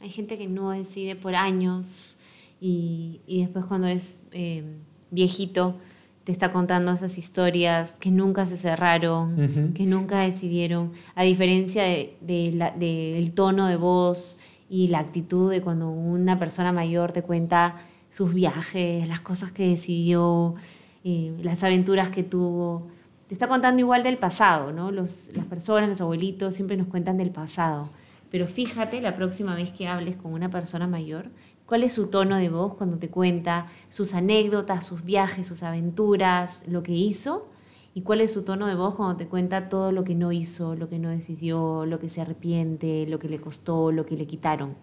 Hay 0.01 0.11
gente 0.11 0.37
que 0.37 0.49
no 0.49 0.71
decide 0.71 1.17
por 1.17 1.35
años 1.35 2.19
y, 2.61 3.21
después 3.27 3.65
cuando 3.65 3.87
es 3.87 4.21
eh, 4.33 4.63
viejito 5.11 5.77
te 6.25 6.33
está 6.33 6.53
contando 6.53 6.93
esas 6.93 7.19
historias 7.19 7.95
que 7.99 8.11
nunca 8.11 8.47
se 8.47 8.57
cerraron, 8.57 9.73
que 9.75 9.87
nunca 9.87 10.21
decidieron, 10.21 10.93
a 11.17 11.25
diferencia 11.25 11.83
del 11.83 12.15
de, 12.21 13.33
tono 13.35 13.67
de 13.67 13.77
voz 13.77 14.39
y 14.71 14.89
la 14.89 15.01
actitud 15.01 15.51
de 15.51 15.61
cuando 15.61 15.91
una 15.91 16.39
persona 16.39 16.71
mayor 16.71 17.13
te 17.13 17.23
cuenta 17.23 17.83
sus 18.11 18.33
viajes, 18.33 19.09
las 19.09 19.21
cosas 19.21 19.51
que 19.51 19.69
decidió, 19.69 20.55
eh, 21.05 21.35
las 21.43 21.65
aventuras 21.65 22.11
que 22.11 22.23
tuvo. 22.23 22.89
Te 23.29 23.35
está 23.35 23.49
contando 23.49 23.81
igual 23.81 24.03
del 24.03 24.19
pasado, 24.19 24.73
¿no? 24.73 24.91
Los, 24.91 25.31
las 25.35 25.47
personas, 25.47 25.89
los 25.89 26.01
abuelitos 26.01 26.55
siempre 26.55 26.77
nos 26.77 26.87
cuentan 26.87 27.17
del 27.17 27.31
pasado. 27.31 27.89
Pero 28.31 28.47
fíjate 28.47 29.01
la 29.01 29.15
próxima 29.15 29.55
vez 29.55 29.71
que 29.73 29.89
hables 29.89 30.17
con 30.17 30.33
una 30.33 30.51
persona 30.51 30.87
mayor, 30.87 31.31
cuál 31.67 31.83
es 31.83 31.93
su 31.93 32.09
tono 32.09 32.37
de 32.37 32.49
voz 32.49 32.75
cuando 32.75 32.99
te 32.99 33.09
cuenta 33.09 33.67
sus 33.89 34.15
anécdotas, 34.15 34.87
sus 34.87 35.05
viajes, 35.05 35.47
sus 35.47 35.63
aventuras, 35.63 36.63
lo 36.67 36.83
que 36.83 36.93
hizo, 36.93 37.49
y 37.95 38.03
cuál 38.03 38.21
es 38.23 38.33
su 38.33 38.45
tono 38.45 38.67
de 38.67 38.75
voz 38.75 38.95
cuando 38.95 39.17
te 39.17 39.27
cuenta 39.27 39.69
todo 39.69 39.93
lo 39.93 40.05
que 40.05 40.15
no 40.15 40.33
hizo, 40.33 40.75
lo 40.75 40.89
que 40.89 40.99
no 40.99 41.11
decidió, 41.11 41.85
lo 41.85 41.99
que 41.99 42.09
se 42.09 42.23
arrepiente, 42.23 43.07
lo 43.07 43.19
que 43.19 43.29
le 43.29 43.39
costó, 43.41 43.93
lo 43.93 44.07
que 44.07 44.17
le 44.17 44.27
quitaron. 44.27 44.75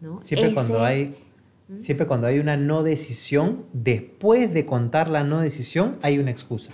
¿no? 0.00 0.20
Siempre 0.22 0.52
cuando 0.52 0.82
hay 0.84 1.16
Siempre 1.80 2.06
cuando 2.06 2.28
hay 2.28 2.38
una 2.38 2.56
no 2.56 2.84
decisión, 2.84 3.64
después 3.72 4.54
de 4.54 4.66
contar 4.66 5.10
la 5.10 5.24
no 5.24 5.40
decisión, 5.40 5.98
hay 6.00 6.18
una 6.18 6.30
excusa. 6.30 6.72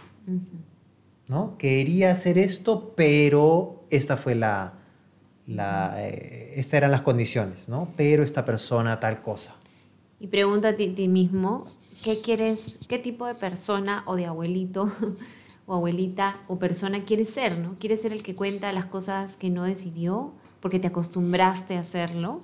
¿no? 1.29 1.57
Quería 1.57 2.13
hacer 2.13 2.37
esto, 2.37 2.93
pero 2.95 3.85
esta 3.89 4.19
fue 4.19 4.35
la, 4.35 4.75
la, 5.47 5.95
eh, 5.97 6.55
estas 6.57 6.75
eran 6.75 6.91
las 6.91 7.01
condiciones, 7.01 7.69
¿no? 7.69 7.89
Pero 7.97 8.23
esta 8.23 8.45
persona 8.45 9.01
tal 9.01 9.23
cosa. 9.23 9.57
Y 10.21 10.27
pregúntate 10.27 10.91
a 10.91 10.95
ti 10.95 11.09
mismo, 11.09 11.67
¿qué 12.05 12.21
quieres, 12.21 12.79
qué 12.87 12.99
tipo 12.99 13.27
de 13.27 13.35
persona 13.35 14.03
o 14.07 14.17
de 14.17 14.27
abuelito 14.27 14.93
o 15.67 15.75
abuelita 15.75 16.41
o 16.49 16.59
persona 16.59 17.05
quieres 17.05 17.31
ser, 17.31 17.59
¿no? 17.59 17.77
¿Quieres 17.79 18.03
ser 18.03 18.13
el 18.13 18.23
que 18.23 18.35
cuenta 18.35 18.73
las 18.73 18.87
cosas 18.87 19.37
que 19.37 19.49
no 19.51 19.65
decidió 19.65 20.33
porque 20.61 20.79
te 20.79 20.89
acostumbraste 20.89 21.77
a 21.77 21.81
hacerlo? 21.81 22.43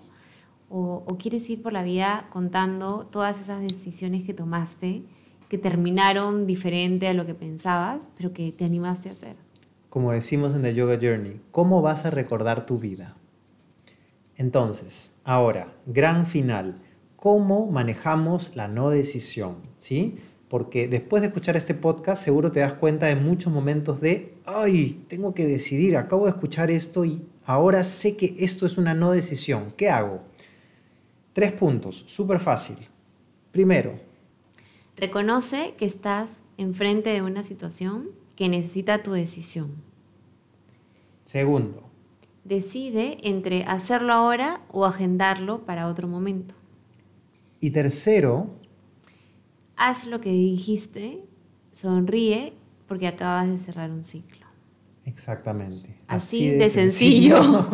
¿O, 0.70 1.02
o 1.06 1.16
quieres 1.16 1.48
ir 1.50 1.62
por 1.62 1.72
la 1.72 1.82
vida 1.82 2.28
contando 2.30 3.06
todas 3.10 3.40
esas 3.40 3.60
decisiones 3.60 4.22
que 4.24 4.34
tomaste 4.34 5.02
que 5.48 5.58
terminaron 5.58 6.46
diferente 6.46 7.08
a 7.08 7.14
lo 7.14 7.26
que 7.26 7.34
pensabas, 7.34 8.10
pero 8.16 8.32
que 8.32 8.52
te 8.52 8.64
animaste 8.64 9.08
a 9.08 9.12
hacer? 9.12 9.36
Como 9.88 10.12
decimos 10.12 10.54
en 10.54 10.62
The 10.62 10.74
Yoga 10.74 10.98
Journey, 11.00 11.40
¿cómo 11.50 11.80
vas 11.80 12.04
a 12.04 12.10
recordar 12.10 12.66
tu 12.66 12.78
vida? 12.78 13.16
Entonces, 14.36 15.14
ahora, 15.24 15.72
gran 15.86 16.26
final, 16.26 16.80
¿cómo 17.16 17.66
manejamos 17.70 18.54
la 18.54 18.68
no 18.68 18.90
decisión? 18.90 19.56
¿Sí? 19.78 20.18
Porque 20.48 20.88
después 20.88 21.22
de 21.22 21.28
escuchar 21.28 21.56
este 21.56 21.74
podcast 21.74 22.22
seguro 22.22 22.52
te 22.52 22.60
das 22.60 22.74
cuenta 22.74 23.06
de 23.06 23.16
muchos 23.16 23.52
momentos 23.52 24.00
de, 24.00 24.34
ay, 24.44 25.04
tengo 25.08 25.34
que 25.34 25.46
decidir, 25.46 25.96
acabo 25.96 26.26
de 26.26 26.30
escuchar 26.30 26.70
esto 26.70 27.04
y 27.04 27.22
ahora 27.44 27.82
sé 27.84 28.16
que 28.16 28.36
esto 28.38 28.66
es 28.66 28.78
una 28.78 28.94
no 28.94 29.10
decisión, 29.10 29.72
¿qué 29.76 29.88
hago? 29.90 30.20
Tres 31.32 31.52
puntos, 31.52 32.04
súper 32.08 32.40
fácil. 32.40 32.76
Primero, 33.52 33.98
reconoce 34.96 35.74
que 35.76 35.84
estás 35.84 36.42
enfrente 36.56 37.10
de 37.10 37.22
una 37.22 37.42
situación 37.42 38.10
que 38.34 38.48
necesita 38.48 39.02
tu 39.02 39.12
decisión. 39.12 39.74
Segundo, 41.24 41.82
decide 42.44 43.18
entre 43.22 43.64
hacerlo 43.64 44.12
ahora 44.12 44.62
o 44.70 44.84
agendarlo 44.84 45.64
para 45.64 45.88
otro 45.88 46.08
momento. 46.08 46.54
Y 47.60 47.70
tercero, 47.70 48.54
haz 49.76 50.06
lo 50.06 50.20
que 50.20 50.30
dijiste, 50.30 51.24
sonríe 51.72 52.54
porque 52.86 53.06
acabas 53.06 53.48
de 53.48 53.56
cerrar 53.56 53.90
un 53.90 54.04
ciclo. 54.04 54.46
Exactamente. 55.04 55.96
Así, 56.06 56.50
de, 56.50 56.70
sencillo. 56.70 57.40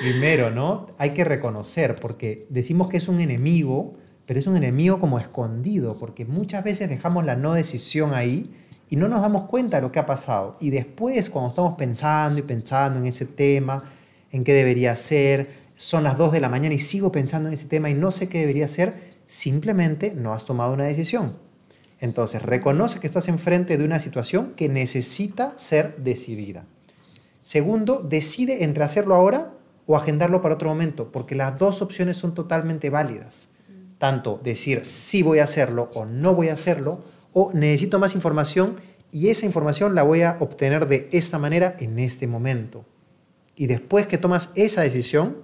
Primero, 0.00 0.50
¿no? 0.50 0.88
Hay 0.98 1.10
que 1.10 1.24
reconocer, 1.24 1.96
porque 1.96 2.46
decimos 2.50 2.88
que 2.88 2.96
es 2.96 3.08
un 3.08 3.20
enemigo, 3.20 3.94
pero 4.26 4.40
es 4.40 4.46
un 4.46 4.56
enemigo 4.56 5.00
como 5.00 5.18
escondido, 5.18 5.98
porque 5.98 6.24
muchas 6.24 6.64
veces 6.64 6.88
dejamos 6.88 7.24
la 7.24 7.36
no 7.36 7.54
decisión 7.54 8.14
ahí 8.14 8.50
y 8.88 8.96
no 8.96 9.08
nos 9.08 9.20
damos 9.20 9.44
cuenta 9.44 9.78
de 9.78 9.82
lo 9.82 9.92
que 9.92 9.98
ha 9.98 10.06
pasado. 10.06 10.56
Y 10.60 10.70
después, 10.70 11.30
cuando 11.30 11.48
estamos 11.48 11.76
pensando 11.76 12.38
y 12.38 12.42
pensando 12.42 12.98
en 12.98 13.06
ese 13.06 13.26
tema, 13.26 13.92
en 14.32 14.44
qué 14.44 14.52
debería 14.52 14.94
ser, 14.96 15.66
son 15.74 16.04
las 16.04 16.16
2 16.16 16.32
de 16.32 16.40
la 16.40 16.48
mañana 16.48 16.74
y 16.74 16.78
sigo 16.78 17.12
pensando 17.12 17.48
en 17.48 17.54
ese 17.54 17.66
tema 17.66 17.90
y 17.90 17.94
no 17.94 18.10
sé 18.10 18.28
qué 18.28 18.40
debería 18.40 18.68
ser, 18.68 19.12
simplemente 19.26 20.12
no 20.14 20.32
has 20.32 20.44
tomado 20.44 20.72
una 20.72 20.84
decisión. 20.84 21.34
Entonces, 22.00 22.42
reconoce 22.42 23.00
que 23.00 23.06
estás 23.06 23.28
enfrente 23.28 23.78
de 23.78 23.84
una 23.84 24.00
situación 24.00 24.52
que 24.56 24.68
necesita 24.68 25.54
ser 25.56 25.96
decidida. 25.96 26.64
Segundo, 27.40 28.02
decide 28.02 28.64
entre 28.64 28.84
hacerlo 28.84 29.14
ahora 29.14 29.52
o 29.86 29.96
agendarlo 29.96 30.42
para 30.42 30.54
otro 30.54 30.68
momento, 30.68 31.12
porque 31.12 31.34
las 31.34 31.58
dos 31.58 31.82
opciones 31.82 32.16
son 32.16 32.34
totalmente 32.34 32.90
válidas. 32.90 33.48
Tanto 33.98 34.40
decir 34.42 34.84
sí 34.84 35.22
voy 35.22 35.38
a 35.38 35.44
hacerlo 35.44 35.90
o 35.94 36.04
no 36.04 36.34
voy 36.34 36.48
a 36.48 36.54
hacerlo, 36.54 37.04
o 37.32 37.50
necesito 37.52 37.98
más 37.98 38.14
información 38.14 38.76
y 39.12 39.28
esa 39.28 39.46
información 39.46 39.94
la 39.94 40.02
voy 40.02 40.22
a 40.22 40.36
obtener 40.40 40.88
de 40.88 41.08
esta 41.12 41.38
manera 41.38 41.76
en 41.78 41.98
este 41.98 42.26
momento. 42.26 42.84
Y 43.54 43.66
después 43.66 44.06
que 44.06 44.18
tomas 44.18 44.50
esa 44.54 44.82
decisión, 44.82 45.38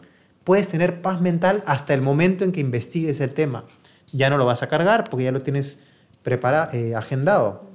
puedes 0.45 0.69
tener 0.69 1.01
paz 1.01 1.21
mental 1.21 1.63
hasta 1.67 1.95
el 1.95 2.03
momento 2.03 2.45
en 2.45 2.53
que 2.53 2.61
investigues 2.61 3.21
el 3.21 3.33
tema. 3.33 3.65
Ya 4.13 4.29
no 4.29 4.37
lo 4.37 4.45
vas 4.45 4.63
a 4.63 4.69
cargar 4.69 5.09
porque 5.09 5.25
ya 5.25 5.33
lo 5.33 5.43
tienes 5.43 5.81
preparado, 6.23 6.73
eh, 6.73 6.95
agendado. 6.95 7.71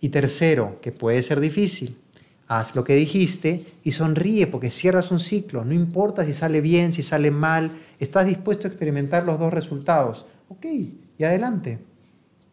Y 0.00 0.10
tercero, 0.10 0.78
que 0.80 0.92
puede 0.92 1.22
ser 1.22 1.40
difícil, 1.40 1.98
haz 2.46 2.74
lo 2.74 2.84
que 2.84 2.94
dijiste 2.94 3.64
y 3.82 3.92
sonríe 3.92 4.46
porque 4.46 4.70
cierras 4.70 5.10
un 5.10 5.20
ciclo. 5.20 5.64
No 5.64 5.72
importa 5.72 6.24
si 6.24 6.32
sale 6.32 6.60
bien, 6.60 6.92
si 6.92 7.02
sale 7.02 7.30
mal, 7.30 7.80
estás 7.98 8.26
dispuesto 8.26 8.66
a 8.66 8.70
experimentar 8.70 9.24
los 9.24 9.38
dos 9.38 9.52
resultados. 9.52 10.26
Ok, 10.48 10.66
y 10.66 11.24
adelante. 11.24 11.78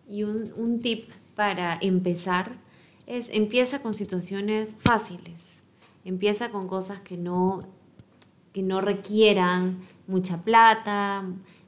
Y 0.07 0.23
un, 0.23 0.79
tip 0.81 1.09
para 1.35 1.77
empezar 1.81 2.53
es 3.07 3.29
empieza 3.31 3.81
con 3.81 3.93
situaciones 3.93 4.75
fáciles. 4.79 5.63
Empieza 6.03 6.49
con 6.49 6.67
cosas 6.67 6.99
que 7.01 7.17
no 7.17 7.63
que 8.53 8.61
no 8.61 8.81
requieran 8.81 9.79
mucha 10.07 10.43
plata, 10.43 11.23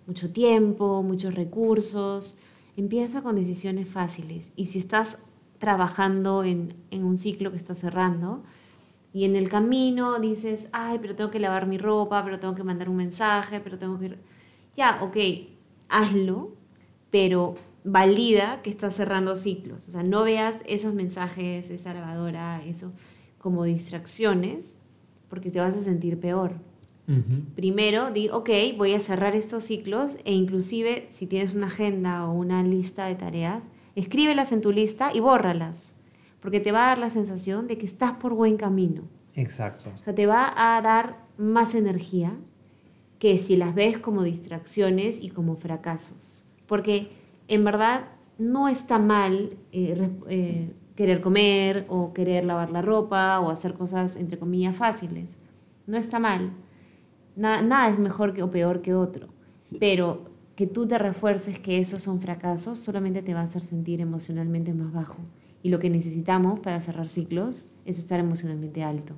mucho 0.06 0.32
tiempo, 0.32 1.02
muchos 1.02 1.34
recursos. 1.34 2.38
Empieza 2.76 3.22
con 3.22 3.36
decisiones 3.36 3.88
fáciles. 3.88 4.52
Y 4.58 4.66
si 4.66 4.80
estás 4.80 5.20
trabajando 5.64 6.44
en, 6.44 6.76
un 6.92 7.18
ciclo 7.18 7.50
que 7.52 7.56
está 7.56 7.74
cerrando 7.74 8.44
y 9.14 9.24
en 9.24 9.38
el 9.38 9.48
camino 9.48 10.20
dices, 10.20 10.68
ay, 10.74 11.00
pero 11.02 11.16
tengo 11.16 11.32
que 11.32 11.40
lavar 11.40 11.68
mi 11.68 11.78
ropa, 11.78 12.22
pero 12.26 12.38
tengo 12.38 12.54
que 12.54 12.66
mandar 12.66 12.90
un 12.90 12.98
mensaje, 12.98 13.62
pero 13.62 13.78
tengo 13.78 13.98
que... 13.98 14.18
Ya, 14.76 15.00
ok, 15.02 15.16
hazlo, 15.88 16.52
pero 17.12 17.56
valida 17.86 18.62
que 18.62 18.72
estás 18.72 18.94
cerrando 18.96 19.38
ciclos. 19.38 19.88
O 19.88 19.92
sea, 19.92 20.04
no 20.04 20.24
veas 20.24 20.58
esos 20.66 20.94
mensajes, 20.94 21.70
esa 21.70 21.94
lavadora, 21.94 22.62
eso 22.66 22.92
como 23.38 23.64
distracciones, 23.64 24.76
porque 25.30 25.50
te 25.50 25.62
vas 25.62 25.78
a 25.78 25.80
sentir 25.82 26.20
peor. 26.20 26.56
Primero, 27.56 28.12
di, 28.12 28.28
ok, 28.28 28.50
voy 28.78 28.96
a 28.96 29.00
cerrar 29.00 29.34
estos 29.34 29.64
ciclos 29.64 30.18
e 30.26 30.34
inclusive 30.34 31.08
si 31.10 31.26
tienes 31.26 31.56
una 31.56 31.68
agenda 31.68 32.28
o 32.28 32.34
una 32.34 32.64
lista 32.64 33.06
de 33.06 33.16
tareas, 33.16 33.64
escríbelas 33.96 34.52
en 34.52 34.62
tu 34.62 34.72
lista 34.72 35.12
y 35.14 35.20
bórralas, 35.20 35.94
porque 36.40 36.60
te 36.60 36.72
va 36.72 36.86
a 36.86 36.88
dar 36.90 36.98
la 36.98 37.10
sensación 37.10 37.68
de 37.68 37.78
que 37.78 37.86
estás 37.86 38.14
por 38.14 38.34
buen 38.34 38.58
camino. 38.58 39.04
Exacto. 39.36 39.92
O 39.96 40.04
sea, 40.04 40.14
te 40.14 40.26
va 40.26 40.54
a 40.56 40.82
dar 40.82 41.20
más 41.38 41.76
energía 41.76 42.32
que 43.20 43.38
si 43.38 43.56
las 43.56 43.74
ves 43.74 43.98
como 43.98 44.24
distracciones 44.24 45.22
y 45.22 45.30
como 45.30 45.56
fracasos. 45.56 46.44
Porque 46.68 47.12
en 47.48 47.64
verdad 47.64 48.06
no 48.38 48.68
está 48.68 49.00
mal 49.00 49.58
eh, 49.72 50.10
eh, 50.28 50.74
querer 50.96 51.22
comer 51.22 51.86
o 51.88 52.14
querer 52.14 52.46
lavar 52.46 52.70
la 52.72 52.82
ropa 52.82 53.40
o 53.40 53.50
hacer 53.50 53.74
cosas, 53.74 54.18
entre 54.18 54.38
comillas, 54.38 54.76
fáciles. 54.76 55.38
No 55.88 55.98
está 55.98 56.20
mal 56.20 56.52
nada 57.36 57.90
es 57.90 58.00
mejor 58.00 58.34
que, 58.34 58.44
o 58.44 58.52
peor 58.52 58.82
que 58.82 58.94
otro, 58.94 59.28
pero 59.80 60.26
que 60.64 60.68
tú 60.68 60.88
te 60.88 60.98
refuerces 60.98 61.60
que 61.60 61.80
esos 61.80 62.04
son 62.04 62.22
fracasos 62.22 62.80
solamente 62.80 63.22
te 63.22 63.34
va 63.34 63.42
a 63.42 63.44
hacer 63.44 63.62
sentir 63.62 64.00
emocionalmente 64.00 64.74
más 64.74 64.94
bajo. 64.94 65.18
Y 65.62 65.68
lo 65.68 65.78
que 65.78 65.90
necesitamos 65.90 66.62
para 66.62 66.80
cerrar 66.80 67.10
ciclos 67.10 67.74
es 67.86 68.00
estar 68.00 68.22
emocionalmente 68.22 68.82
alto. 68.82 69.14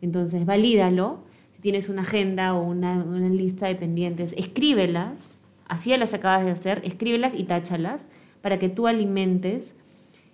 Entonces, 0.00 0.46
valídalo. 0.46 1.24
Si 1.52 1.60
tienes 1.60 1.90
una 1.90 2.00
agenda 2.00 2.54
o 2.54 2.62
una, 2.62 3.04
lista 3.28 3.66
de 3.66 3.74
pendientes, 3.74 4.32
escríbelas. 4.38 5.40
Así 5.66 5.94
las 5.94 6.14
acabas 6.14 6.46
de 6.46 6.52
hacer, 6.52 6.80
escríbelas 6.82 7.34
y 7.34 7.44
táchalas 7.44 8.08
para 8.40 8.58
que 8.58 8.70
tú 8.70 8.86
alimentes 8.86 9.76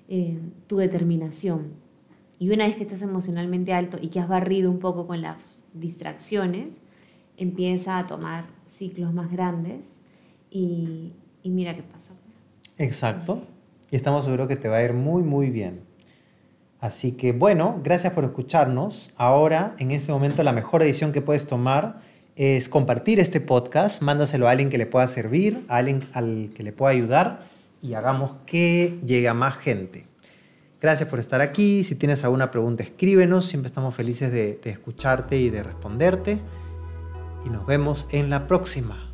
eh, 0.08 0.38
tu 0.68 0.76
determinación. 0.76 1.72
Y 2.38 2.50
una 2.50 2.64
vez 2.68 2.76
que 2.76 2.84
estás 2.84 3.02
emocionalmente 3.02 3.72
alto 3.72 3.98
y 4.00 4.06
que 4.06 4.20
has 4.20 4.28
barrido 4.28 4.70
un 4.70 4.78
poco 4.78 5.08
con 5.08 5.20
las 5.20 5.36
distracciones, 5.72 6.76
empieza 7.36 7.98
a 7.98 8.06
tomar 8.06 8.46
ciclos 8.68 9.12
más 9.12 9.32
grandes 9.32 9.96
y, 10.54 11.12
mira 11.44 11.74
qué 11.74 11.82
pasa. 11.82 12.14
Pues. 12.14 12.88
Exacto. 12.88 13.42
Y 13.90 13.96
estamos 13.96 14.24
seguros 14.24 14.48
que 14.48 14.56
te 14.56 14.68
va 14.68 14.78
a 14.78 14.82
ir 14.84 14.94
muy, 14.94 15.22
muy 15.22 15.50
bien. 15.50 15.80
Así 16.80 17.12
que 17.12 17.32
bueno, 17.32 17.80
gracias 17.82 18.12
por 18.12 18.24
escucharnos. 18.24 19.12
Ahora, 19.16 19.74
en 19.78 19.90
este 19.90 20.12
momento, 20.12 20.42
la 20.42 20.52
mejor 20.52 20.82
decisión 20.82 21.12
que 21.12 21.20
puedes 21.20 21.46
tomar 21.46 22.00
es 22.36 22.68
compartir 22.68 23.20
este 23.20 23.40
podcast, 23.40 24.02
mándaselo 24.02 24.48
a 24.48 24.52
alguien 24.52 24.70
que 24.70 24.78
le 24.78 24.86
pueda 24.86 25.06
servir, 25.08 25.64
a 25.68 25.78
alguien 25.78 26.02
al 26.12 26.50
que 26.54 26.62
le 26.62 26.72
pueda 26.72 26.92
ayudar 26.92 27.40
y 27.82 27.94
hagamos 27.94 28.36
que 28.46 28.98
llegue 29.04 29.28
a 29.28 29.34
más 29.34 29.56
gente. 29.56 30.06
Gracias 30.80 31.08
por 31.08 31.18
estar 31.18 31.40
aquí. 31.40 31.84
Si 31.84 31.94
tienes 31.94 32.22
alguna 32.24 32.50
pregunta, 32.50 32.82
escríbenos. 32.82 33.46
Siempre 33.46 33.68
estamos 33.68 33.94
felices 33.94 34.30
de 34.30 34.60
escucharte 34.64 35.38
y 35.38 35.50
de 35.50 35.62
responderte 35.62 36.38
y 37.46 37.48
nos 37.48 37.66
vemos 37.66 38.06
en 38.10 38.30
la 38.30 38.46
próxima. 38.46 39.13